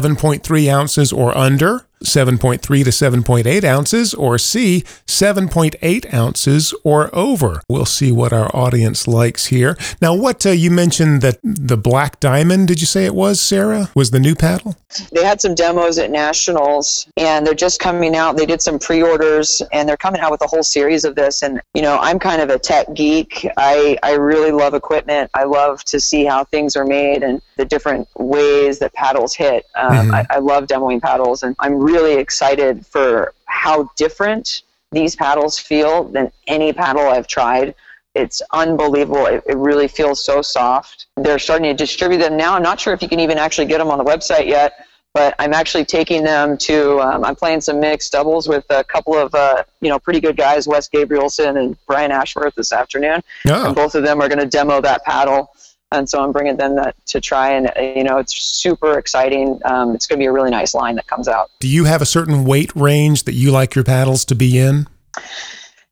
7.3 0.00 0.72
ounces 0.72 1.12
or 1.12 1.36
under. 1.36 1.86
7.3 2.04 2.60
to 2.60 2.90
7.8 2.90 3.64
ounces, 3.64 4.14
or 4.14 4.38
C, 4.38 4.82
7.8 5.06 6.12
ounces 6.14 6.74
or 6.84 7.14
over. 7.14 7.62
We'll 7.68 7.84
see 7.84 8.12
what 8.12 8.32
our 8.32 8.54
audience 8.54 9.06
likes 9.06 9.46
here. 9.46 9.76
Now, 10.00 10.14
what 10.14 10.44
uh, 10.46 10.50
you 10.50 10.70
mentioned 10.70 11.22
that 11.22 11.38
the 11.42 11.76
Black 11.76 12.20
Diamond, 12.20 12.68
did 12.68 12.80
you 12.80 12.86
say 12.86 13.04
it 13.04 13.14
was, 13.14 13.40
Sarah? 13.40 13.90
Was 13.94 14.10
the 14.10 14.20
new 14.20 14.34
paddle? 14.34 14.76
they 15.12 15.24
had 15.24 15.40
some 15.40 15.54
demos 15.54 15.98
at 15.98 16.10
nationals 16.10 17.06
and 17.16 17.46
they're 17.46 17.54
just 17.54 17.78
coming 17.78 18.16
out 18.16 18.36
they 18.36 18.46
did 18.46 18.60
some 18.60 18.78
pre-orders 18.78 19.62
and 19.72 19.88
they're 19.88 19.96
coming 19.96 20.20
out 20.20 20.30
with 20.32 20.42
a 20.42 20.46
whole 20.46 20.64
series 20.64 21.04
of 21.04 21.14
this 21.14 21.42
and 21.42 21.60
you 21.74 21.82
know 21.82 21.96
i'm 22.00 22.18
kind 22.18 22.42
of 22.42 22.50
a 22.50 22.58
tech 22.58 22.92
geek 22.94 23.46
i 23.56 23.96
i 24.02 24.14
really 24.14 24.50
love 24.50 24.74
equipment 24.74 25.30
i 25.34 25.44
love 25.44 25.84
to 25.84 26.00
see 26.00 26.24
how 26.24 26.42
things 26.42 26.74
are 26.74 26.84
made 26.84 27.22
and 27.22 27.40
the 27.56 27.64
different 27.64 28.08
ways 28.16 28.80
that 28.80 28.92
paddles 28.94 29.34
hit 29.34 29.64
um, 29.76 30.12
I, 30.12 30.26
I 30.30 30.38
love 30.38 30.66
demoing 30.66 31.00
paddles 31.00 31.42
and 31.42 31.54
i'm 31.60 31.74
really 31.74 31.89
excited 31.96 32.86
for 32.86 33.32
how 33.46 33.90
different 33.96 34.62
these 34.92 35.14
paddles 35.16 35.58
feel 35.58 36.04
than 36.04 36.30
any 36.46 36.72
paddle 36.72 37.08
i've 37.08 37.26
tried 37.26 37.74
it's 38.14 38.42
unbelievable. 38.52 39.26
It, 39.26 39.44
it 39.46 39.56
really 39.56 39.86
feels 39.86 40.24
so 40.24 40.42
soft. 40.42 41.06
They're 41.16 41.38
starting 41.38 41.70
to 41.70 41.74
distribute 41.74 42.18
them 42.18 42.36
now. 42.36 42.56
I'm 42.56 42.62
not 42.62 42.80
sure 42.80 42.92
if 42.92 43.02
you 43.02 43.08
can 43.08 43.20
even 43.20 43.38
actually 43.38 43.68
get 43.68 43.78
them 43.78 43.88
on 43.88 43.98
the 43.98 44.04
website 44.04 44.46
yet, 44.46 44.84
but 45.14 45.36
I'm 45.38 45.54
actually 45.54 45.84
taking 45.84 46.24
them 46.24 46.58
to. 46.58 46.98
Um, 47.00 47.24
I'm 47.24 47.36
playing 47.36 47.60
some 47.60 47.78
mixed 47.78 48.10
doubles 48.10 48.48
with 48.48 48.64
a 48.70 48.82
couple 48.82 49.14
of 49.14 49.32
uh, 49.32 49.62
you 49.80 49.90
know 49.90 50.00
pretty 50.00 50.20
good 50.20 50.36
guys, 50.36 50.66
Wes 50.66 50.88
Gabrielson 50.88 51.56
and 51.56 51.76
Brian 51.86 52.10
Ashworth 52.10 52.56
this 52.56 52.72
afternoon, 52.72 53.22
Oh. 53.46 53.66
and 53.66 53.76
both 53.76 53.94
of 53.94 54.02
them 54.02 54.20
are 54.20 54.28
going 54.28 54.40
to 54.40 54.46
demo 54.46 54.80
that 54.80 55.04
paddle. 55.04 55.52
And 55.92 56.08
so 56.08 56.22
I'm 56.22 56.30
bringing 56.30 56.56
them 56.56 56.76
that 56.76 56.94
to 57.06 57.20
try, 57.20 57.50
and 57.50 57.66
uh, 57.76 57.80
you 57.80 58.04
know 58.04 58.18
it's 58.18 58.36
super 58.36 58.96
exciting. 58.96 59.60
Um, 59.64 59.94
it's 59.94 60.06
going 60.06 60.18
to 60.18 60.22
be 60.22 60.26
a 60.26 60.32
really 60.32 60.50
nice 60.50 60.72
line 60.72 60.94
that 60.96 61.08
comes 61.08 61.26
out. 61.26 61.50
Do 61.58 61.66
you 61.66 61.84
have 61.84 62.00
a 62.00 62.06
certain 62.06 62.44
weight 62.44 62.70
range 62.76 63.24
that 63.24 63.34
you 63.34 63.50
like 63.50 63.74
your 63.74 63.82
paddles 63.82 64.24
to 64.26 64.36
be 64.36 64.56
in? 64.58 64.86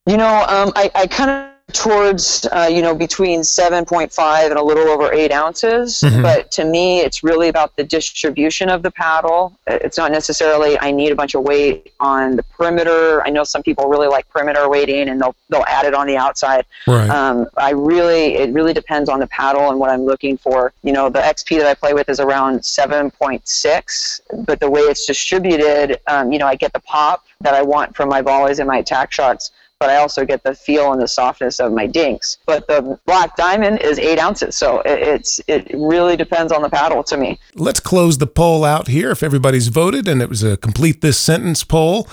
You 0.06 0.16
know, 0.16 0.46
um, 0.48 0.72
I, 0.76 0.90
I 0.94 1.06
kind 1.08 1.30
of 1.30 1.57
towards 1.72 2.46
uh, 2.52 2.68
you 2.70 2.80
know 2.80 2.94
between 2.94 3.40
7.5 3.40 4.50
and 4.50 4.58
a 4.58 4.62
little 4.62 4.88
over 4.88 5.12
8 5.12 5.30
ounces. 5.32 6.00
Mhm. 6.02 6.22
but 6.22 6.50
to 6.52 6.64
me 6.64 7.00
it's 7.00 7.22
really 7.22 7.48
about 7.48 7.76
the 7.76 7.84
distribution 7.84 8.68
of 8.70 8.82
the 8.82 8.90
paddle. 8.90 9.52
It's 9.66 9.98
not 9.98 10.10
necessarily 10.10 10.78
i 10.80 10.90
need 10.90 11.12
a 11.12 11.14
bunch 11.14 11.34
of 11.34 11.42
weight 11.42 11.92
on 12.00 12.36
the 12.36 12.42
perimeter. 12.42 13.22
I 13.26 13.30
know 13.30 13.44
some 13.44 13.62
people 13.62 13.88
really 13.88 14.08
like 14.08 14.28
perimeter 14.30 14.68
weighting 14.68 15.08
and 15.10 15.20
they'll 15.20 15.36
they'll 15.50 15.64
add 15.68 15.84
it 15.84 15.94
on 15.94 16.06
the 16.06 16.16
outside. 16.16 16.64
Right. 16.86 17.08
um, 17.10 17.46
i 17.56 17.70
really 17.70 18.34
it 18.36 18.52
really 18.52 18.72
depends 18.72 19.08
on 19.10 19.20
the 19.20 19.26
paddle 19.28 19.68
and 19.70 19.78
what 19.78 19.90
i'm 19.90 20.04
looking 20.06 20.36
for. 20.38 20.72
You 20.82 20.92
know 20.92 21.08
the 21.10 21.20
xp 21.20 21.58
that 21.58 21.66
i 21.66 21.74
play 21.74 21.92
with 21.92 22.08
is 22.08 22.18
around 22.20 22.60
7.6 22.60 24.20
but 24.46 24.60
the 24.60 24.70
way 24.70 24.80
it's 24.80 25.06
distributed 25.06 26.00
um, 26.06 26.32
you 26.32 26.38
know 26.38 26.46
i 26.46 26.54
get 26.54 26.72
the 26.72 26.80
pop 26.80 27.24
that 27.40 27.54
i 27.54 27.62
want 27.62 27.94
from 27.94 28.08
my 28.08 28.22
volleys 28.22 28.58
and 28.58 28.66
my 28.68 28.78
attack 28.78 29.12
shots 29.12 29.50
but 29.78 29.90
I 29.90 29.96
also 29.96 30.24
get 30.24 30.42
the 30.42 30.54
feel 30.54 30.92
and 30.92 31.00
the 31.00 31.08
softness 31.08 31.60
of 31.60 31.72
my 31.72 31.86
dinks. 31.86 32.38
But 32.46 32.66
the 32.66 32.98
black 33.06 33.36
diamond 33.36 33.80
is 33.80 33.98
eight 33.98 34.18
ounces, 34.18 34.56
so 34.56 34.80
it, 34.80 34.98
it's 35.00 35.40
it 35.46 35.70
really 35.72 36.16
depends 36.16 36.52
on 36.52 36.62
the 36.62 36.70
paddle 36.70 37.04
to 37.04 37.16
me. 37.16 37.38
Let's 37.54 37.80
close 37.80 38.18
the 38.18 38.26
poll 38.26 38.64
out 38.64 38.88
here 38.88 39.10
if 39.10 39.22
everybody's 39.22 39.68
voted, 39.68 40.08
and 40.08 40.20
it 40.20 40.28
was 40.28 40.42
a 40.42 40.56
complete 40.56 41.00
this 41.00 41.18
sentence 41.18 41.64
poll. 41.64 42.08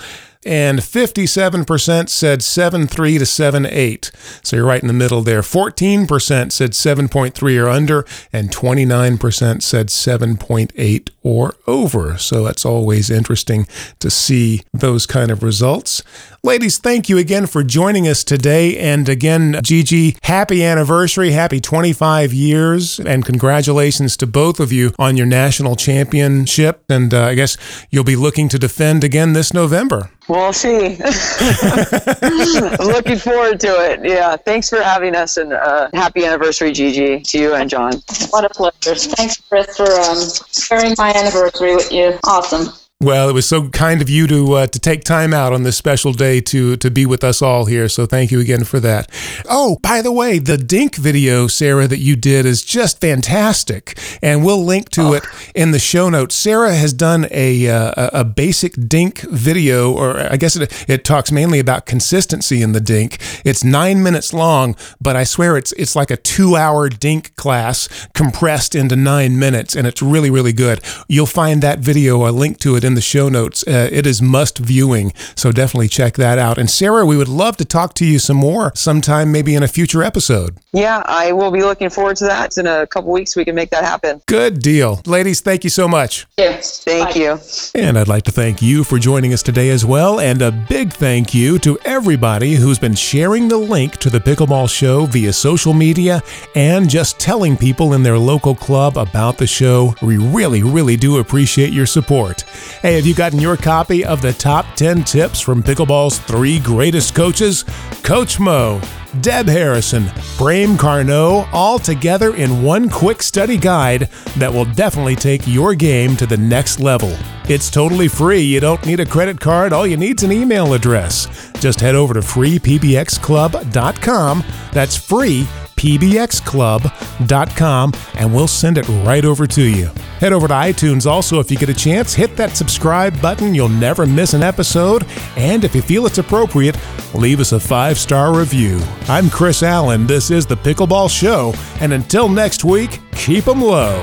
And 0.46 0.78
57% 0.78 2.08
said 2.08 2.38
7.3 2.38 2.88
to 2.88 3.24
7.8. 3.24 4.46
So 4.46 4.54
you're 4.54 4.64
right 4.64 4.80
in 4.80 4.86
the 4.86 4.92
middle 4.92 5.22
there. 5.22 5.42
14% 5.42 6.52
said 6.52 6.70
7.3 6.70 7.62
or 7.64 7.68
under, 7.68 8.06
and 8.32 8.50
29% 8.50 9.62
said 9.62 9.88
7.8 9.88 11.10
or 11.24 11.56
over. 11.66 12.16
So 12.16 12.44
that's 12.44 12.64
always 12.64 13.10
interesting 13.10 13.66
to 13.98 14.08
see 14.08 14.62
those 14.72 15.04
kind 15.04 15.32
of 15.32 15.42
results. 15.42 16.04
Ladies, 16.44 16.78
thank 16.78 17.08
you 17.08 17.18
again 17.18 17.46
for 17.46 17.64
joining 17.64 18.06
us 18.06 18.22
today. 18.22 18.78
And 18.78 19.08
again, 19.08 19.58
Gigi, 19.64 20.16
happy 20.22 20.62
anniversary, 20.62 21.32
happy 21.32 21.60
25 21.60 22.32
years, 22.32 23.00
and 23.00 23.24
congratulations 23.24 24.16
to 24.18 24.28
both 24.28 24.60
of 24.60 24.70
you 24.70 24.92
on 24.96 25.16
your 25.16 25.26
national 25.26 25.74
championship. 25.74 26.84
And 26.88 27.12
uh, 27.12 27.24
I 27.24 27.34
guess 27.34 27.56
you'll 27.90 28.04
be 28.04 28.14
looking 28.14 28.48
to 28.50 28.60
defend 28.60 29.02
again 29.02 29.32
this 29.32 29.52
November. 29.52 30.10
We'll 30.28 30.52
see. 30.52 30.98
I'm 32.22 32.86
looking 32.86 33.18
forward 33.18 33.60
to 33.60 33.68
it. 33.68 34.00
Yeah, 34.04 34.36
thanks 34.36 34.68
for 34.68 34.82
having 34.82 35.14
us, 35.14 35.36
and 35.36 35.52
uh, 35.52 35.88
happy 35.94 36.24
anniversary, 36.24 36.72
Gigi, 36.72 37.20
to 37.20 37.38
you 37.38 37.54
and 37.54 37.70
John. 37.70 37.92
What 38.30 38.44
a 38.44 38.48
pleasure. 38.48 38.96
Thanks, 38.96 39.36
Chris, 39.48 39.76
for 39.76 39.88
um, 39.88 40.18
sharing 40.52 40.94
my 40.98 41.12
anniversary 41.14 41.76
with 41.76 41.92
you. 41.92 42.18
Awesome. 42.24 42.74
Well, 43.02 43.28
it 43.28 43.34
was 43.34 43.46
so 43.46 43.68
kind 43.68 44.00
of 44.00 44.08
you 44.08 44.26
to 44.26 44.54
uh, 44.54 44.66
to 44.68 44.78
take 44.78 45.04
time 45.04 45.34
out 45.34 45.52
on 45.52 45.64
this 45.64 45.76
special 45.76 46.14
day 46.14 46.40
to 46.40 46.78
to 46.78 46.90
be 46.90 47.04
with 47.04 47.22
us 47.22 47.42
all 47.42 47.66
here. 47.66 47.90
So 47.90 48.06
thank 48.06 48.30
you 48.30 48.40
again 48.40 48.64
for 48.64 48.80
that. 48.80 49.10
Oh, 49.50 49.78
by 49.82 50.00
the 50.00 50.10
way, 50.10 50.38
the 50.38 50.56
Dink 50.56 50.96
video, 50.96 51.46
Sarah, 51.46 51.86
that 51.88 51.98
you 51.98 52.16
did 52.16 52.46
is 52.46 52.62
just 52.62 52.98
fantastic, 52.98 53.98
and 54.22 54.42
we'll 54.42 54.64
link 54.64 54.88
to 54.92 55.12
it 55.12 55.24
in 55.54 55.72
the 55.72 55.78
show 55.78 56.08
notes. 56.08 56.34
Sarah 56.34 56.74
has 56.74 56.94
done 56.94 57.26
a 57.32 57.68
uh, 57.68 57.92
a 57.98 58.20
a 58.20 58.24
basic 58.24 58.72
Dink 58.88 59.20
video, 59.20 59.92
or 59.92 60.16
I 60.18 60.38
guess 60.38 60.56
it 60.56 60.88
it 60.88 61.04
talks 61.04 61.30
mainly 61.30 61.58
about 61.58 61.84
consistency 61.84 62.62
in 62.62 62.72
the 62.72 62.80
Dink. 62.80 63.18
It's 63.44 63.62
nine 63.62 64.02
minutes 64.02 64.32
long, 64.32 64.74
but 65.02 65.16
I 65.16 65.24
swear 65.24 65.58
it's 65.58 65.72
it's 65.72 65.96
like 65.96 66.10
a 66.10 66.16
two 66.16 66.56
hour 66.56 66.88
Dink 66.88 67.36
class 67.36 68.08
compressed 68.14 68.74
into 68.74 68.96
nine 68.96 69.38
minutes, 69.38 69.76
and 69.76 69.86
it's 69.86 70.00
really 70.00 70.30
really 70.30 70.54
good. 70.54 70.80
You'll 71.08 71.26
find 71.26 71.62
that 71.62 71.80
video, 71.80 72.26
a 72.26 72.32
link 72.32 72.58
to 72.60 72.74
it 72.74 72.85
in 72.86 72.94
the 72.94 73.00
show 73.00 73.28
notes. 73.28 73.66
Uh, 73.66 73.88
it 73.92 74.06
is 74.06 74.22
must 74.22 74.58
viewing, 74.58 75.12
so 75.34 75.52
definitely 75.52 75.88
check 75.88 76.14
that 76.14 76.38
out. 76.38 76.56
And 76.56 76.70
Sarah, 76.70 77.04
we 77.04 77.16
would 77.16 77.28
love 77.28 77.56
to 77.58 77.64
talk 77.64 77.92
to 77.94 78.06
you 78.06 78.18
some 78.18 78.36
more 78.36 78.72
sometime, 78.74 79.30
maybe 79.32 79.54
in 79.54 79.62
a 79.62 79.68
future 79.68 80.02
episode. 80.02 80.56
Yeah, 80.72 81.02
I 81.06 81.32
will 81.32 81.50
be 81.50 81.62
looking 81.62 81.90
forward 81.90 82.16
to 82.18 82.24
that. 82.26 82.56
In 82.56 82.66
a 82.66 82.86
couple 82.86 83.10
weeks, 83.12 83.36
we 83.36 83.44
can 83.44 83.54
make 83.54 83.70
that 83.70 83.84
happen. 83.84 84.22
Good 84.26 84.60
deal. 84.60 85.00
Ladies, 85.06 85.40
thank 85.40 85.64
you 85.64 85.70
so 85.70 85.88
much. 85.88 86.26
Yes. 86.38 86.82
Thank 86.84 87.14
Bye. 87.14 87.20
you. 87.20 87.38
And 87.74 87.98
I'd 87.98 88.08
like 88.08 88.24
to 88.24 88.30
thank 88.30 88.62
you 88.62 88.84
for 88.84 88.98
joining 88.98 89.32
us 89.32 89.42
today 89.42 89.70
as 89.70 89.84
well. 89.84 90.20
And 90.20 90.42
a 90.42 90.52
big 90.52 90.92
thank 90.92 91.34
you 91.34 91.58
to 91.60 91.78
everybody 91.84 92.54
who's 92.54 92.78
been 92.78 92.94
sharing 92.94 93.48
the 93.48 93.56
link 93.56 93.96
to 93.98 94.10
the 94.10 94.20
Pickleball 94.20 94.70
Show 94.70 95.06
via 95.06 95.32
social 95.32 95.74
media 95.74 96.22
and 96.54 96.88
just 96.88 97.18
telling 97.18 97.56
people 97.56 97.94
in 97.94 98.02
their 98.02 98.18
local 98.18 98.54
club 98.54 98.96
about 98.96 99.38
the 99.38 99.46
show. 99.46 99.94
We 100.02 100.18
really, 100.18 100.62
really 100.62 100.96
do 100.96 101.18
appreciate 101.18 101.72
your 101.72 101.86
support. 101.86 102.44
Hey, 102.82 102.96
have 102.96 103.06
you 103.06 103.14
gotten 103.14 103.40
your 103.40 103.56
copy 103.56 104.04
of 104.04 104.20
the 104.20 104.34
top 104.34 104.66
10 104.76 105.04
tips 105.04 105.40
from 105.40 105.62
Pickleball's 105.62 106.18
three 106.18 106.60
greatest 106.60 107.14
coaches? 107.14 107.64
Coach 108.02 108.38
Mo, 108.38 108.82
Deb 109.22 109.46
Harrison, 109.46 110.04
Prem 110.36 110.76
Carnot, 110.76 111.48
all 111.52 111.78
together 111.78 112.36
in 112.36 112.62
one 112.62 112.90
quick 112.90 113.22
study 113.22 113.56
guide 113.56 114.10
that 114.36 114.52
will 114.52 114.66
definitely 114.66 115.16
take 115.16 115.46
your 115.46 115.74
game 115.74 116.16
to 116.16 116.26
the 116.26 116.36
next 116.36 116.78
level. 116.78 117.16
It's 117.48 117.70
totally 117.70 118.08
free. 118.08 118.42
You 118.42 118.60
don't 118.60 118.84
need 118.84 119.00
a 119.00 119.06
credit 119.06 119.40
card. 119.40 119.72
All 119.72 119.86
you 119.86 119.96
need 119.96 120.20
is 120.20 120.24
an 120.24 120.32
email 120.32 120.74
address. 120.74 121.50
Just 121.58 121.80
head 121.80 121.94
over 121.94 122.12
to 122.12 122.20
freepbxclub.com. 122.20 124.44
That's 124.72 124.96
free 124.96 125.48
pbxclub.com 125.76 127.92
and 128.14 128.34
we'll 128.34 128.48
send 128.48 128.78
it 128.78 128.88
right 129.04 129.24
over 129.24 129.46
to 129.46 129.62
you. 129.62 129.90
Head 130.18 130.32
over 130.32 130.48
to 130.48 130.54
iTunes 130.54 131.06
also 131.06 131.40
if 131.40 131.50
you 131.50 131.56
get 131.56 131.68
a 131.68 131.74
chance. 131.74 132.14
Hit 132.14 132.36
that 132.36 132.56
subscribe 132.56 133.20
button. 133.20 133.54
You'll 133.54 133.68
never 133.68 134.06
miss 134.06 134.34
an 134.34 134.42
episode. 134.42 135.04
And 135.36 135.64
if 135.64 135.74
you 135.74 135.82
feel 135.82 136.06
it's 136.06 136.18
appropriate, 136.18 136.76
leave 137.14 137.40
us 137.40 137.52
a 137.52 137.60
five 137.60 137.98
star 137.98 138.36
review. 138.36 138.80
I'm 139.08 139.30
Chris 139.30 139.62
Allen. 139.62 140.06
This 140.06 140.30
is 140.30 140.46
The 140.46 140.56
Pickleball 140.56 141.10
Show. 141.10 141.52
And 141.80 141.92
until 141.92 142.28
next 142.28 142.64
week, 142.64 143.00
keep 143.12 143.46
'em 143.46 143.62
low. 143.62 144.02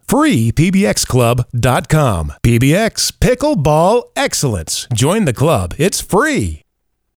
freepbxclub.com. 0.11 2.33
PBX 2.43 3.11
Pickleball 3.13 4.03
Excellence. 4.15 4.87
Join 4.93 5.25
the 5.25 5.33
club. 5.33 5.73
It's 5.77 6.01
free. 6.01 6.61